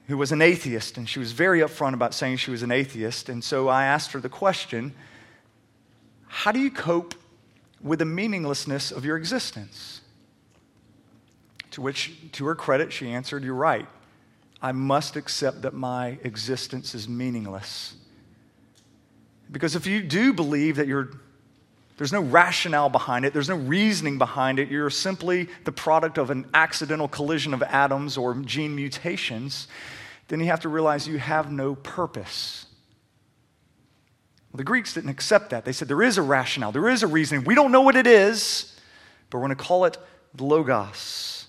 who 0.08 0.18
was 0.18 0.32
an 0.32 0.42
atheist, 0.42 0.98
and 0.98 1.08
she 1.08 1.20
was 1.20 1.34
very 1.34 1.60
upfront 1.60 1.94
about 1.94 2.14
saying 2.14 2.38
she 2.38 2.50
was 2.50 2.64
an 2.64 2.72
atheist. 2.72 3.28
And 3.28 3.44
so 3.44 3.68
I 3.68 3.84
asked 3.84 4.14
her 4.14 4.22
the 4.22 4.30
question 4.30 4.94
How 6.28 6.54
do 6.54 6.60
you 6.60 6.72
cope 6.72 7.14
with 7.82 8.00
the 8.00 8.06
meaninglessness 8.06 8.90
of 8.90 9.04
your 9.04 9.18
existence? 9.18 10.00
To 11.72 11.82
which, 11.82 12.14
to 12.34 12.46
her 12.46 12.56
credit, 12.56 12.94
she 12.94 13.10
answered, 13.10 13.44
You're 13.44 13.54
right. 13.54 13.88
I 14.62 14.72
must 14.72 15.18
accept 15.18 15.64
that 15.64 15.74
my 15.74 16.20
existence 16.24 16.96
is 16.96 17.10
meaningless. 17.10 17.96
Because 19.52 19.76
if 19.76 19.86
you 19.86 20.02
do 20.02 20.32
believe 20.32 20.78
that 20.78 20.88
you're, 20.88 21.10
there's 22.02 22.12
no 22.12 22.22
rationale 22.22 22.90
behind 22.90 23.26
it, 23.26 23.32
there's 23.32 23.48
no 23.48 23.58
reasoning 23.58 24.18
behind 24.18 24.58
it, 24.58 24.72
you're 24.72 24.90
simply 24.90 25.48
the 25.66 25.72
product 25.72 26.18
of 26.18 26.32
an 26.32 26.48
accidental 26.52 27.08
collision 27.08 27.54
of 27.54 27.62
atoms 27.62 28.18
or 28.18 28.34
gene 28.34 28.76
mutations, 28.76 29.68
then 30.28 30.40
you 30.40 30.48
have 30.48 30.62
to 30.62 30.68
realize 30.68 31.08
you 31.08 31.20
have 31.20 31.52
no 31.52 31.76
purpose. 31.76 32.66
Well, 34.52 34.58
the 34.58 34.64
Greeks 34.64 34.96
didn't 34.96 35.12
accept 35.12 35.52
that. 35.52 35.64
They 35.64 35.74
said 35.74 35.88
there 35.88 36.02
is 36.02 36.18
a 36.18 36.24
rationale, 36.24 36.72
there 36.72 36.90
is 36.90 37.04
a 37.04 37.08
reasoning. 37.08 37.44
We 37.44 37.54
don't 37.54 37.72
know 37.72 37.82
what 37.82 37.96
it 37.96 38.08
is, 38.08 38.76
but 39.30 39.38
we're 39.38 39.46
going 39.46 39.58
to 39.58 39.64
call 39.64 39.86
it 39.86 39.96
the 40.34 40.44
Logos. 40.44 41.46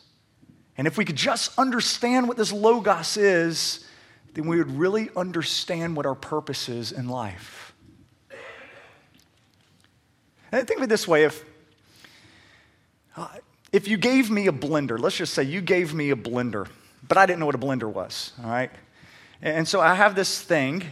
And 0.77 0.87
if 0.87 0.99
we 0.99 1.07
could 1.07 1.17
just 1.17 1.59
understand 1.59 2.29
what 2.29 2.37
this 2.37 2.53
Logos 2.53 3.17
is, 3.17 3.87
then 4.35 4.47
we 4.47 4.59
would 4.59 4.73
really 4.73 5.09
understand 5.17 5.97
what 5.97 6.05
our 6.05 6.15
purpose 6.15 6.69
is 6.69 6.93
in 6.93 7.09
life. 7.09 7.72
And 10.53 10.69
think 10.69 10.79
of 10.79 10.85
it 10.85 10.89
this 10.89 11.09
way 11.09 11.25
if, 11.25 11.45
uh, 13.17 13.29
if 13.73 13.89
you 13.89 13.97
gave 13.97 14.31
me 14.31 14.47
a 14.47 14.53
blender, 14.53 14.99
let's 14.99 15.17
just 15.17 15.33
say 15.33 15.43
you 15.43 15.63
gave 15.63 15.95
me 15.95 16.11
a 16.11 16.17
blender, 16.17 16.69
but 17.09 17.17
I 17.17 17.27
didn't 17.27 17.41
know 17.41 17.47
what 17.47 17.55
a 17.55 17.59
blender 17.59 17.91
was, 17.91 18.33
all 18.45 18.51
right? 18.51 18.71
And 19.41 19.67
so 19.67 19.81
I 19.81 19.95
have 19.95 20.15
this 20.15 20.41
thing 20.41 20.85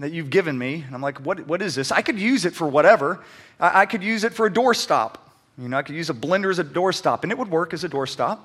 that 0.00 0.12
you've 0.12 0.30
given 0.30 0.58
me, 0.58 0.82
and 0.86 0.94
I'm 0.94 1.02
like, 1.02 1.24
what, 1.24 1.46
what 1.46 1.62
is 1.62 1.74
this? 1.74 1.92
I 1.92 2.02
could 2.02 2.18
use 2.18 2.44
it 2.44 2.54
for 2.54 2.66
whatever. 2.66 3.22
I, 3.60 3.82
I 3.82 3.86
could 3.86 4.02
use 4.02 4.24
it 4.24 4.32
for 4.32 4.46
a 4.46 4.50
doorstop. 4.50 5.16
You 5.58 5.68
know, 5.68 5.76
I 5.76 5.82
could 5.82 5.94
use 5.94 6.10
a 6.10 6.14
blender 6.14 6.50
as 6.50 6.58
a 6.58 6.64
doorstop, 6.64 7.22
and 7.22 7.30
it 7.30 7.38
would 7.38 7.50
work 7.50 7.74
as 7.74 7.84
a 7.84 7.88
doorstop. 7.88 8.38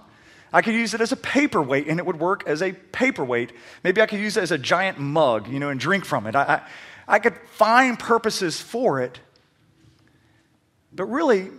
I 0.52 0.62
could 0.62 0.76
use 0.76 0.94
it 0.94 1.02
as 1.02 1.12
a 1.12 1.18
paperweight 1.18 1.88
and 1.88 2.00
it 2.00 2.06
would 2.06 2.20
work 2.20 2.44
as 2.48 2.62
a 2.62 2.72
paperweight. 2.72 3.52
Maybe 3.84 4.02
I 4.02 4.06
could 4.06 4.20
use 4.20 4.38
it 4.38 4.44
as 4.44 4.52
a 4.52 4.58
giant 4.58 4.98
mug, 4.98 5.48
you 5.48 5.60
know, 5.60 5.70
and 5.70 5.80
drink 5.80 6.06
from 6.06 6.26
it. 6.26 6.36
I, 6.36 6.44
I, 6.44 7.16
I 7.16 7.20
could 7.20 7.38
find 7.52 8.00
purposes 8.00 8.62
for 8.62 9.02
it. 9.02 9.20
But 10.98 11.06
really, 11.06 11.50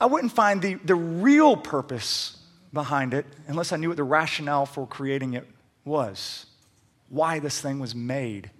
I 0.00 0.06
wouldn't 0.06 0.32
find 0.32 0.62
the, 0.62 0.74
the 0.74 0.94
real 0.94 1.56
purpose 1.56 2.38
behind 2.72 3.12
it 3.12 3.26
unless 3.48 3.72
I 3.72 3.76
knew 3.76 3.88
what 3.88 3.96
the 3.96 4.04
rationale 4.04 4.64
for 4.64 4.86
creating 4.86 5.34
it 5.34 5.46
was, 5.84 6.46
why 7.08 7.40
this 7.40 7.60
thing 7.60 7.80
was 7.80 7.94
made. 7.94 8.50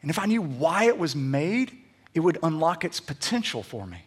And 0.00 0.10
if 0.10 0.18
I 0.18 0.24
knew 0.24 0.40
why 0.40 0.84
it 0.84 0.98
was 0.98 1.14
made, 1.14 1.76
it 2.14 2.20
would 2.20 2.38
unlock 2.42 2.84
its 2.84 3.00
potential 3.00 3.62
for 3.62 3.86
me. 3.86 3.98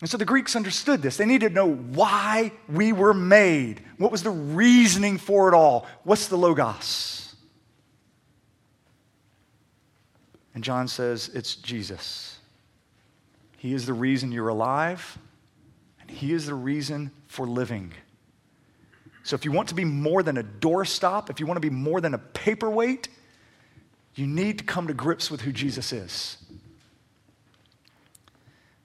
And 0.00 0.10
so 0.10 0.16
the 0.16 0.24
Greeks 0.24 0.56
understood 0.56 1.00
this. 1.00 1.16
They 1.16 1.24
needed 1.24 1.50
to 1.50 1.54
know 1.54 1.72
why 1.72 2.50
we 2.68 2.92
were 2.92 3.14
made. 3.14 3.80
What 3.96 4.10
was 4.10 4.24
the 4.24 4.30
reasoning 4.30 5.18
for 5.18 5.48
it 5.48 5.54
all? 5.54 5.86
What's 6.02 6.26
the 6.26 6.36
Logos? 6.36 7.36
And 10.52 10.64
John 10.64 10.88
says 10.88 11.30
it's 11.32 11.54
Jesus. 11.54 12.38
He 13.64 13.72
is 13.72 13.86
the 13.86 13.94
reason 13.94 14.30
you're 14.30 14.48
alive, 14.48 15.16
and 15.98 16.10
He 16.10 16.34
is 16.34 16.44
the 16.44 16.54
reason 16.54 17.10
for 17.28 17.46
living. 17.46 17.94
So 19.22 19.36
if 19.36 19.46
you 19.46 19.52
want 19.52 19.70
to 19.70 19.74
be 19.74 19.86
more 19.86 20.22
than 20.22 20.36
a 20.36 20.42
doorstop, 20.42 21.30
if 21.30 21.40
you 21.40 21.46
want 21.46 21.56
to 21.56 21.62
be 21.62 21.70
more 21.70 22.02
than 22.02 22.12
a 22.12 22.18
paperweight, 22.18 23.08
you 24.16 24.26
need 24.26 24.58
to 24.58 24.64
come 24.64 24.88
to 24.88 24.92
grips 24.92 25.30
with 25.30 25.40
who 25.40 25.50
Jesus 25.50 25.94
is. 25.94 26.36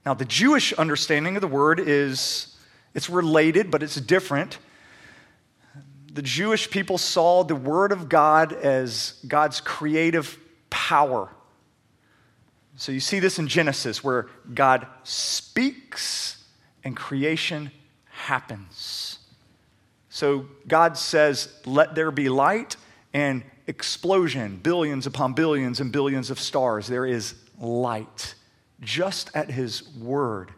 Now, 0.05 0.13
the 0.13 0.23
Jewish 0.23 0.71
understanding 0.71 1.35
of 1.35 1.41
the 1.41 1.47
word 1.49 1.81
is 1.81 2.55
it's 2.93 3.09
related, 3.09 3.71
but 3.71 3.83
it's 3.83 3.95
different. 3.95 4.59
The 6.13 6.21
Jewish 6.21 6.69
people 6.69 6.97
saw 6.97 7.43
the 7.43 7.53
word 7.53 7.91
of 7.91 8.07
God 8.07 8.53
as 8.53 9.19
God's 9.27 9.59
creative 9.59 10.39
power. 10.69 11.29
So 12.79 12.93
you 12.93 13.01
see 13.01 13.19
this 13.19 13.39
in 13.39 13.49
Genesis 13.49 14.05
where 14.05 14.27
God 14.53 14.87
speaks 15.03 16.41
and 16.81 16.95
creation 16.95 17.71
happens. 18.05 19.19
So 20.07 20.47
God 20.65 20.97
says, 20.97 21.53
Let 21.65 21.93
there 21.93 22.09
be 22.09 22.29
light, 22.29 22.77
and 23.13 23.43
explosion, 23.67 24.61
billions 24.63 25.05
upon 25.05 25.33
billions 25.33 25.81
and 25.81 25.91
billions 25.91 26.31
of 26.31 26.39
stars. 26.39 26.87
There 26.87 27.05
is 27.05 27.35
light 27.59 28.35
just 28.79 29.29
at 29.35 29.51
his 29.51 29.89
word. 29.97 30.53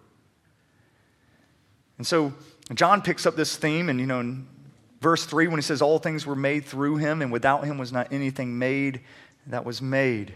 And 1.97 2.05
so 2.05 2.33
John 2.75 3.01
picks 3.01 3.25
up 3.25 3.35
this 3.35 3.55
theme, 3.55 3.89
and 3.89 3.99
you 3.99 4.05
know, 4.05 4.19
in 4.19 4.47
verse 5.01 5.25
3, 5.25 5.47
when 5.47 5.57
he 5.57 5.63
says, 5.63 5.81
All 5.81 5.97
things 5.97 6.27
were 6.27 6.35
made 6.35 6.65
through 6.65 6.97
him, 6.97 7.23
and 7.23 7.31
without 7.31 7.63
him 7.63 7.79
was 7.79 7.91
not 7.91 8.13
anything 8.13 8.59
made 8.59 9.01
that 9.47 9.65
was 9.65 9.81
made. 9.81 10.35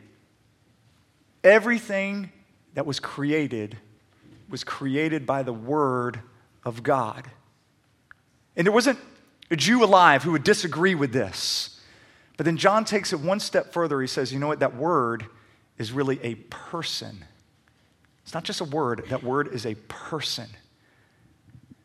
Everything 1.46 2.32
that 2.74 2.86
was 2.86 3.00
created 3.00 3.78
was 4.50 4.64
created 4.64 5.26
by 5.26 5.44
the 5.44 5.54
word 5.54 6.20
of 6.64 6.84
God. 6.84 7.30
And 8.56 8.66
there 8.66 8.74
wasn't 8.74 9.00
a 9.52 9.56
Jew 9.56 9.84
alive 9.84 10.24
who 10.24 10.32
would 10.32 10.44
disagree 10.44 10.96
with 10.96 11.14
this. 11.14 11.80
But 12.38 12.46
then 12.46 12.58
John 12.58 12.84
takes 12.84 13.14
it 13.14 13.20
one 13.20 13.40
step 13.40 13.72
further. 13.72 14.02
He 14.02 14.08
says, 14.08 14.34
You 14.34 14.40
know 14.40 14.48
what? 14.48 14.60
That 14.60 14.76
word 14.76 15.26
is 15.78 15.92
really 15.92 16.20
a 16.24 16.36
person. 16.36 17.24
It's 18.24 18.34
not 18.34 18.44
just 18.44 18.60
a 18.60 18.66
word, 18.66 19.06
that 19.10 19.24
word 19.24 19.50
is 19.54 19.66
a 19.66 19.76
person. 19.76 20.48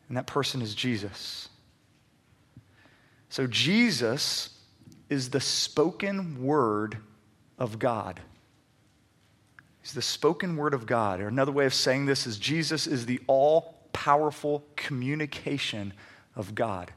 And 0.07 0.17
that 0.17 0.25
person 0.25 0.61
is 0.61 0.73
Jesus. 0.75 1.47
So 3.29 3.47
Jesus 3.47 4.49
is 5.07 5.29
the 5.29 5.39
spoken 5.39 6.43
word 6.43 6.97
of 7.57 7.79
God. 7.79 8.19
He's 9.91 9.95
the 9.97 10.01
spoken 10.01 10.55
word 10.55 10.73
of 10.73 10.85
God. 10.85 11.19
Or 11.19 11.27
another 11.27 11.51
way 11.51 11.65
of 11.65 11.73
saying 11.73 12.05
this 12.05 12.25
is 12.25 12.37
Jesus 12.37 12.87
is 12.87 13.05
the 13.05 13.19
all 13.27 13.75
powerful 13.91 14.63
communication 14.77 15.91
of 16.33 16.55
God. 16.55 16.93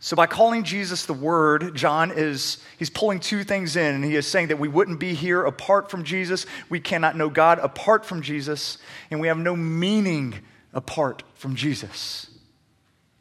So 0.00 0.16
by 0.16 0.26
calling 0.26 0.64
Jesus 0.64 1.06
the 1.06 1.14
Word, 1.14 1.76
John 1.76 2.10
is 2.10 2.64
he's 2.80 2.90
pulling 2.90 3.20
two 3.20 3.44
things 3.44 3.76
in 3.76 3.94
and 3.94 4.04
he 4.04 4.16
is 4.16 4.26
saying 4.26 4.48
that 4.48 4.58
we 4.58 4.66
wouldn't 4.66 4.98
be 4.98 5.14
here 5.14 5.44
apart 5.44 5.88
from 5.88 6.02
Jesus, 6.02 6.46
we 6.68 6.80
cannot 6.80 7.16
know 7.16 7.30
God 7.30 7.60
apart 7.60 8.04
from 8.04 8.20
Jesus, 8.20 8.78
and 9.12 9.20
we 9.20 9.28
have 9.28 9.38
no 9.38 9.54
meaning 9.54 10.34
apart 10.74 11.22
from 11.34 11.54
Jesus. 11.54 12.28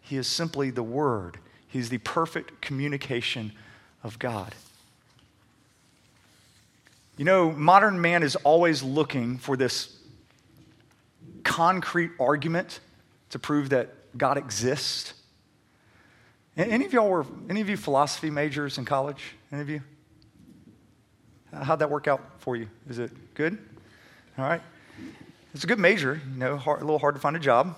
He 0.01 0.17
is 0.17 0.25
simply 0.25 0.71
the 0.71 0.81
Word. 0.81 1.37
He's 1.67 1.89
the 1.89 1.99
perfect 1.99 2.59
communication 2.59 3.51
of 4.01 4.17
God. 4.17 4.55
You 7.19 7.25
know, 7.25 7.51
modern 7.51 7.99
man 7.99 8.23
is 8.23 8.37
always 8.37 8.81
looking 8.81 9.39
for 9.39 9.57
this 9.57 9.93
concrete 11.43 12.11
argument 12.17 12.79
to 13.31 13.39
prove 13.39 13.71
that 13.71 14.17
God 14.17 14.37
exists. 14.37 15.13
Any 16.55 16.85
of 16.85 16.93
y'all 16.93 17.09
were, 17.09 17.25
any 17.49 17.59
of 17.59 17.67
you 17.67 17.75
philosophy 17.75 18.29
majors 18.29 18.77
in 18.77 18.85
college? 18.85 19.33
Any 19.51 19.61
of 19.61 19.69
you? 19.69 19.81
How'd 21.51 21.79
that 21.79 21.91
work 21.91 22.07
out 22.07 22.21
for 22.37 22.55
you? 22.55 22.69
Is 22.89 22.99
it 22.99 23.11
good? 23.33 23.57
All 24.37 24.45
right. 24.45 24.61
It's 25.53 25.65
a 25.65 25.67
good 25.67 25.77
major, 25.77 26.21
you 26.31 26.39
know, 26.39 26.55
hard, 26.55 26.79
a 26.79 26.85
little 26.85 26.99
hard 26.99 27.15
to 27.15 27.21
find 27.21 27.35
a 27.35 27.39
job. 27.39 27.75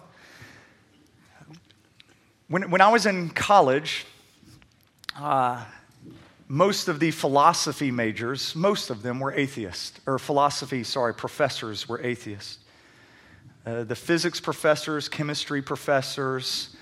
When, 2.48 2.70
when 2.70 2.82
I 2.82 2.90
was 2.90 3.08
in 3.08 3.32
college, 3.32 4.06
uh, 5.20 5.66
most 6.52 6.90
of 6.90 7.00
the 7.00 7.12
philosophy 7.12 7.92
majors, 7.92 8.54
most 8.58 8.90
of 8.90 9.04
them 9.04 9.22
were 9.22 9.32
atheists, 9.32 10.02
or 10.06 10.20
philosophy, 10.20 10.84
sorry, 10.84 11.14
professors 11.14 11.88
were 11.88 12.02
atheists. 12.02 12.58
Uh, 13.66 13.86
the 13.86 13.96
physics 13.96 14.42
professors, 14.42 15.08
chemistry 15.08 15.62
professors, 15.62 16.76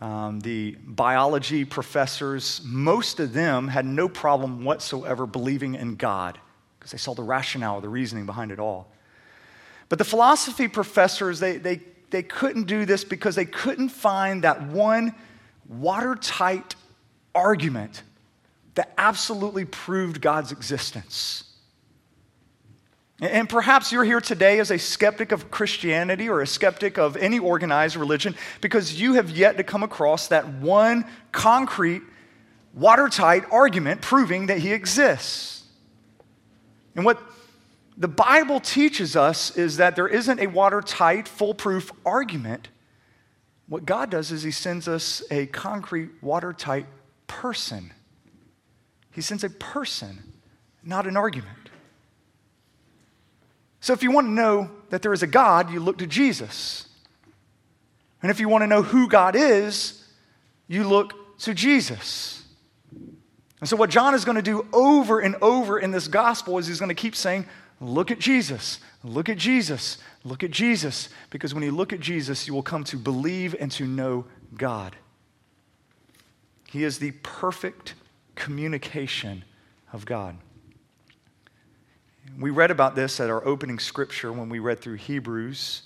um, 0.00 0.38
the 0.38 0.76
biology 0.84 1.64
professors, 1.64 2.60
most 2.64 3.18
of 3.18 3.32
them 3.32 3.66
had 3.66 3.84
no 3.84 4.08
problem 4.08 4.62
whatsoever 4.62 5.26
believing 5.26 5.74
in 5.74 5.96
God 5.96 6.38
because 6.78 6.92
they 6.92 6.98
saw 6.98 7.12
the 7.12 7.24
rationale, 7.24 7.80
the 7.80 7.88
reasoning 7.88 8.24
behind 8.24 8.52
it 8.52 8.60
all. 8.60 8.86
But 9.88 9.98
the 9.98 10.04
philosophy 10.04 10.68
professors, 10.68 11.40
they, 11.40 11.56
they, 11.56 11.80
they 12.10 12.22
couldn't 12.22 12.68
do 12.68 12.86
this 12.86 13.02
because 13.02 13.34
they 13.34 13.46
couldn't 13.46 13.88
find 13.88 14.44
that 14.44 14.62
one 14.68 15.12
watertight 15.66 16.76
argument 17.34 18.04
that 18.78 18.94
absolutely 18.96 19.64
proved 19.64 20.20
God's 20.20 20.52
existence. 20.52 21.42
And 23.20 23.48
perhaps 23.48 23.90
you're 23.90 24.04
here 24.04 24.20
today 24.20 24.60
as 24.60 24.70
a 24.70 24.78
skeptic 24.78 25.32
of 25.32 25.50
Christianity 25.50 26.28
or 26.28 26.42
a 26.42 26.46
skeptic 26.46 26.96
of 26.96 27.16
any 27.16 27.40
organized 27.40 27.96
religion 27.96 28.36
because 28.60 29.00
you 29.00 29.14
have 29.14 29.30
yet 29.30 29.56
to 29.56 29.64
come 29.64 29.82
across 29.82 30.28
that 30.28 30.46
one 30.46 31.04
concrete, 31.32 32.02
watertight 32.72 33.42
argument 33.50 34.00
proving 34.00 34.46
that 34.46 34.58
he 34.58 34.72
exists. 34.72 35.64
And 36.94 37.04
what 37.04 37.20
the 37.96 38.06
Bible 38.06 38.60
teaches 38.60 39.16
us 39.16 39.56
is 39.56 39.78
that 39.78 39.96
there 39.96 40.06
isn't 40.06 40.38
a 40.38 40.46
watertight, 40.46 41.26
foolproof 41.26 41.90
argument. 42.06 42.68
What 43.66 43.84
God 43.84 44.08
does 44.08 44.30
is 44.30 44.44
he 44.44 44.52
sends 44.52 44.86
us 44.86 45.24
a 45.32 45.46
concrete, 45.46 46.10
watertight 46.22 46.86
person. 47.26 47.92
He 49.12 49.20
sends 49.20 49.44
a 49.44 49.50
person, 49.50 50.18
not 50.82 51.06
an 51.06 51.16
argument. 51.16 51.70
So 53.80 53.92
if 53.92 54.02
you 54.02 54.10
want 54.10 54.26
to 54.26 54.30
know 54.30 54.70
that 54.90 55.02
there 55.02 55.12
is 55.12 55.22
a 55.22 55.26
God, 55.26 55.70
you 55.70 55.80
look 55.80 55.98
to 55.98 56.06
Jesus. 56.06 56.88
And 58.22 58.30
if 58.30 58.40
you 58.40 58.48
want 58.48 58.62
to 58.62 58.66
know 58.66 58.82
who 58.82 59.08
God 59.08 59.36
is, 59.36 60.04
you 60.66 60.84
look 60.84 61.38
to 61.40 61.54
Jesus. 61.54 62.42
And 63.60 63.68
so, 63.68 63.76
what 63.76 63.90
John 63.90 64.14
is 64.14 64.24
going 64.24 64.36
to 64.36 64.42
do 64.42 64.66
over 64.72 65.20
and 65.20 65.36
over 65.36 65.78
in 65.78 65.90
this 65.90 66.06
gospel 66.06 66.58
is 66.58 66.66
he's 66.66 66.78
going 66.78 66.90
to 66.90 66.94
keep 66.94 67.16
saying, 67.16 67.46
Look 67.80 68.10
at 68.10 68.18
Jesus, 68.18 68.80
look 69.04 69.28
at 69.28 69.38
Jesus, 69.38 69.98
look 70.24 70.42
at 70.42 70.50
Jesus. 70.50 71.08
Because 71.30 71.54
when 71.54 71.62
you 71.62 71.70
look 71.70 71.92
at 71.92 72.00
Jesus, 72.00 72.46
you 72.46 72.54
will 72.54 72.62
come 72.62 72.84
to 72.84 72.96
believe 72.96 73.54
and 73.58 73.70
to 73.72 73.86
know 73.86 74.26
God. 74.56 74.96
He 76.68 76.84
is 76.84 76.98
the 76.98 77.12
perfect 77.22 77.94
communication 78.38 79.44
of 79.92 80.06
God. 80.06 80.36
We 82.38 82.50
read 82.50 82.70
about 82.70 82.94
this 82.94 83.18
at 83.20 83.28
our 83.28 83.44
opening 83.44 83.80
scripture 83.80 84.32
when 84.32 84.48
we 84.48 84.60
read 84.60 84.80
through 84.80 84.94
Hebrews. 84.94 85.82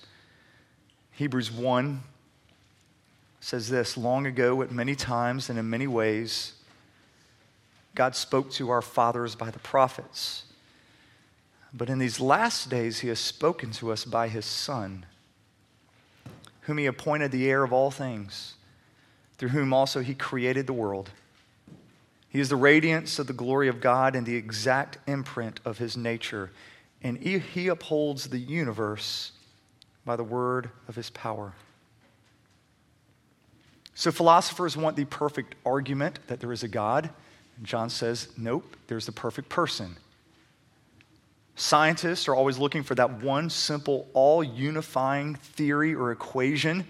Hebrews 1.13 1.51
1 1.51 2.03
says 3.41 3.71
this 3.71 3.97
Long 3.97 4.27
ago, 4.27 4.61
at 4.61 4.71
many 4.71 4.95
times 4.95 5.49
and 5.49 5.59
in 5.59 5.71
many 5.71 5.87
ways, 5.87 6.53
God 7.95 8.15
spoke 8.15 8.51
to 8.53 8.69
our 8.71 8.83
fathers 8.83 9.35
by 9.35 9.51
the 9.51 9.59
prophets. 9.61 10.45
But 11.73 11.89
in 11.89 11.99
these 11.99 12.21
last 12.21 12.69
days, 12.69 13.01
He 13.01 13.09
has 13.09 13.19
spoken 13.19 13.71
to 13.73 13.91
us 13.91 14.05
by 14.05 14.29
His 14.29 14.45
Son, 14.45 15.07
whom 16.63 16.77
He 16.77 16.85
appointed 16.85 17.33
the 17.33 17.49
heir 17.49 17.63
of 17.63 17.73
all 17.73 17.91
things, 17.91 18.57
through 19.39 19.51
whom 19.51 19.73
also 19.73 20.01
He 20.01 20.15
created 20.15 20.67
the 20.67 20.75
world. 20.75 21.11
He 22.33 22.41
is 22.41 22.49
the 22.49 22.57
radiance 22.57 23.19
of 23.19 23.27
the 23.27 23.35
glory 23.35 23.69
of 23.69 23.79
God 23.79 24.17
and 24.17 24.25
the 24.25 24.37
exact 24.37 24.97
imprint 25.07 25.61
of 25.67 25.77
his 25.77 25.99
nature. 25.99 26.51
And 27.03 27.19
he, 27.19 27.69
upholds 27.69 28.29
the 28.29 28.39
universe 28.39 29.33
by 30.07 30.17
the 30.17 30.25
word 30.25 30.71
of 30.89 30.95
his 30.97 31.11
power. 31.11 31.53
So, 33.95 34.11
philosophers 34.11 34.79
want 34.79 34.97
the 34.97 35.05
perfect 35.05 35.57
argument 35.67 36.21
that 36.29 36.41
there 36.41 36.53
is 36.53 36.63
a 36.63 36.69
God. 36.69 37.11
And 37.59 37.67
John 37.67 37.91
says, 37.91 38.31
nope, 38.39 38.79
there's 38.87 39.05
the 39.05 39.13
perfect 39.13 39.51
person. 39.51 39.99
Scientists 41.55 42.29
are 42.29 42.35
always 42.35 42.57
looking 42.57 42.83
for 42.83 42.95
that 42.95 43.23
one 43.23 43.51
simple, 43.51 44.09
all 44.15 44.43
unifying 44.43 45.35
theory 45.35 45.95
or 45.95 46.11
equation 46.13 46.87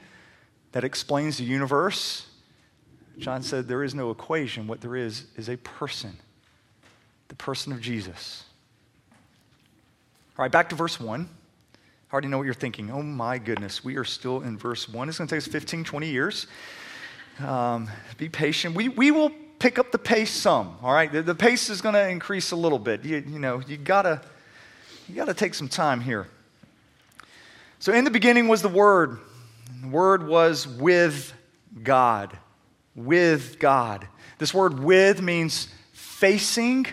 that 0.71 0.85
explains 0.85 1.39
the 1.39 1.45
universe. 1.45 2.29
John 3.19 3.43
said 3.43 3.69
there 3.69 3.85
is 3.85 3.95
no 3.95 4.11
equation. 4.11 4.67
What 4.67 4.81
there 4.81 4.97
is 4.97 5.27
is 5.37 5.49
a 5.49 5.57
person, 5.57 6.17
the 7.29 7.35
person 7.35 7.73
of 7.73 7.81
Jesus. 7.81 8.45
All 10.39 10.45
right, 10.45 10.51
back 10.51 10.69
to 10.71 10.75
verse 10.75 10.99
1. 10.99 11.29
I 11.29 12.13
already 12.13 12.29
know 12.29 12.39
what 12.39 12.45
you're 12.45 12.55
thinking. 12.55 12.91
Oh 12.91 13.03
my 13.03 13.39
goodness, 13.39 13.85
we 13.85 13.97
are 13.97 14.05
still 14.05 14.43
in 14.43 14.59
verse 14.59 14.89
1. 14.89 15.09
It's 15.09 15.19
going 15.19 15.29
to 15.29 15.35
take 15.35 15.47
us 15.47 15.47
15, 15.47 15.85
20 15.85 16.09
years. 16.09 16.47
Um, 17.39 17.89
be 18.19 18.29
patient. 18.29 18.75
We, 18.75 18.89
we 18.89 19.11
will 19.11 19.31
pick 19.59 19.79
up 19.79 19.93
the 19.93 19.99
pace 19.99 20.31
some, 20.31 20.77
all 20.83 20.93
right? 20.93 21.11
The, 21.11 21.23
the 21.23 21.35
pace 21.35 21.71
is 21.71 21.81
going 21.81 21.95
to 21.95 22.09
increase 22.09 22.51
a 22.51 22.57
little 22.57 22.79
bit. 22.79 23.05
You, 23.05 23.25
you 23.27 23.39
know, 23.39 23.61
you 23.67 23.77
got 23.77 24.03
to 24.03 24.21
you 25.09 25.17
got 25.17 25.27
to 25.27 25.35
take 25.35 25.55
some 25.55 25.69
time 25.69 26.01
here. 26.01 26.27
So, 27.81 27.93
in 27.93 28.05
the 28.05 28.11
beginning 28.11 28.49
was 28.49 28.63
the 28.63 28.69
Word. 28.69 29.19
The 29.81 29.89
Word 29.89 30.27
was 30.27 30.67
with 30.67 31.33
God 31.83 32.37
with 32.95 33.59
God. 33.59 34.07
This 34.39 34.53
word 34.53 34.81
with 34.81 35.23
means 35.23 35.69
facing 35.93 36.87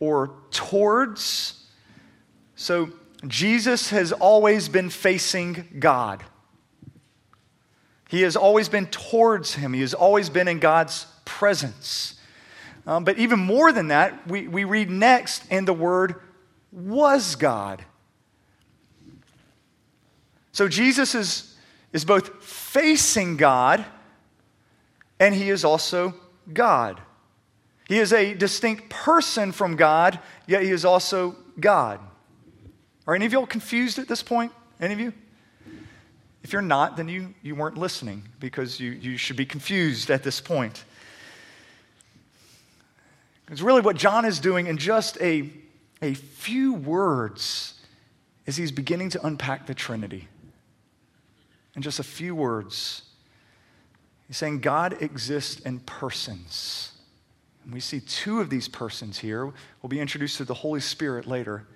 or 0.00 0.34
towards. 0.50 1.64
So 2.56 2.90
Jesus 3.26 3.90
has 3.90 4.12
always 4.12 4.68
been 4.68 4.90
facing 4.90 5.76
God. 5.78 6.24
He 8.08 8.22
has 8.22 8.36
always 8.36 8.68
been 8.68 8.86
towards 8.86 9.54
Him, 9.54 9.72
He 9.72 9.80
has 9.80 9.94
always 9.94 10.30
been 10.30 10.48
in 10.48 10.58
God's 10.58 11.06
presence. 11.24 12.14
Um, 12.86 13.04
but 13.04 13.18
even 13.18 13.38
more 13.38 13.70
than 13.70 13.88
that, 13.88 14.26
we, 14.26 14.48
we 14.48 14.64
read 14.64 14.88
next, 14.88 15.42
and 15.50 15.68
the 15.68 15.74
word 15.74 16.14
was 16.72 17.36
God. 17.36 17.84
So 20.52 20.68
Jesus 20.68 21.14
is, 21.14 21.54
is 21.92 22.06
both 22.06 22.42
facing 22.42 23.36
God 23.36 23.84
and 25.20 25.34
he 25.34 25.50
is 25.50 25.64
also 25.64 26.14
God. 26.52 27.00
He 27.88 27.98
is 27.98 28.12
a 28.12 28.34
distinct 28.34 28.90
person 28.90 29.52
from 29.52 29.76
God, 29.76 30.18
yet 30.46 30.62
he 30.62 30.70
is 30.70 30.84
also 30.84 31.36
God. 31.58 32.00
Are 33.06 33.14
any 33.14 33.24
of 33.24 33.32
you 33.32 33.38
all 33.38 33.46
confused 33.46 33.98
at 33.98 34.08
this 34.08 34.22
point? 34.22 34.52
Any 34.80 34.92
of 34.92 35.00
you? 35.00 35.12
If 36.42 36.52
you're 36.52 36.62
not, 36.62 36.96
then 36.96 37.08
you, 37.08 37.34
you 37.42 37.54
weren't 37.54 37.78
listening 37.78 38.22
because 38.38 38.78
you, 38.78 38.90
you 38.92 39.16
should 39.16 39.36
be 39.36 39.46
confused 39.46 40.10
at 40.10 40.22
this 40.22 40.40
point. 40.40 40.84
It's 43.50 43.62
really 43.62 43.80
what 43.80 43.96
John 43.96 44.24
is 44.24 44.38
doing 44.38 44.66
in 44.66 44.76
just 44.76 45.20
a, 45.20 45.50
a 46.02 46.14
few 46.14 46.74
words 46.74 47.74
is 48.46 48.56
he's 48.56 48.72
beginning 48.72 49.10
to 49.10 49.26
unpack 49.26 49.66
the 49.66 49.74
Trinity. 49.74 50.28
In 51.74 51.82
just 51.82 51.98
a 51.98 52.04
few 52.04 52.34
words. 52.34 53.02
He's 54.28 54.36
saying 54.36 54.60
God 54.60 55.02
exists 55.02 55.60
in 55.60 55.80
persons. 55.80 56.92
And 57.64 57.72
we 57.72 57.80
see 57.80 58.00
two 58.00 58.40
of 58.40 58.50
these 58.50 58.68
persons 58.68 59.18
here. 59.18 59.46
We'll 59.46 59.88
be 59.88 60.00
introduced 60.00 60.36
to 60.36 60.44
the 60.44 60.54
Holy 60.54 60.80
Spirit 60.80 61.26
later, 61.26 61.66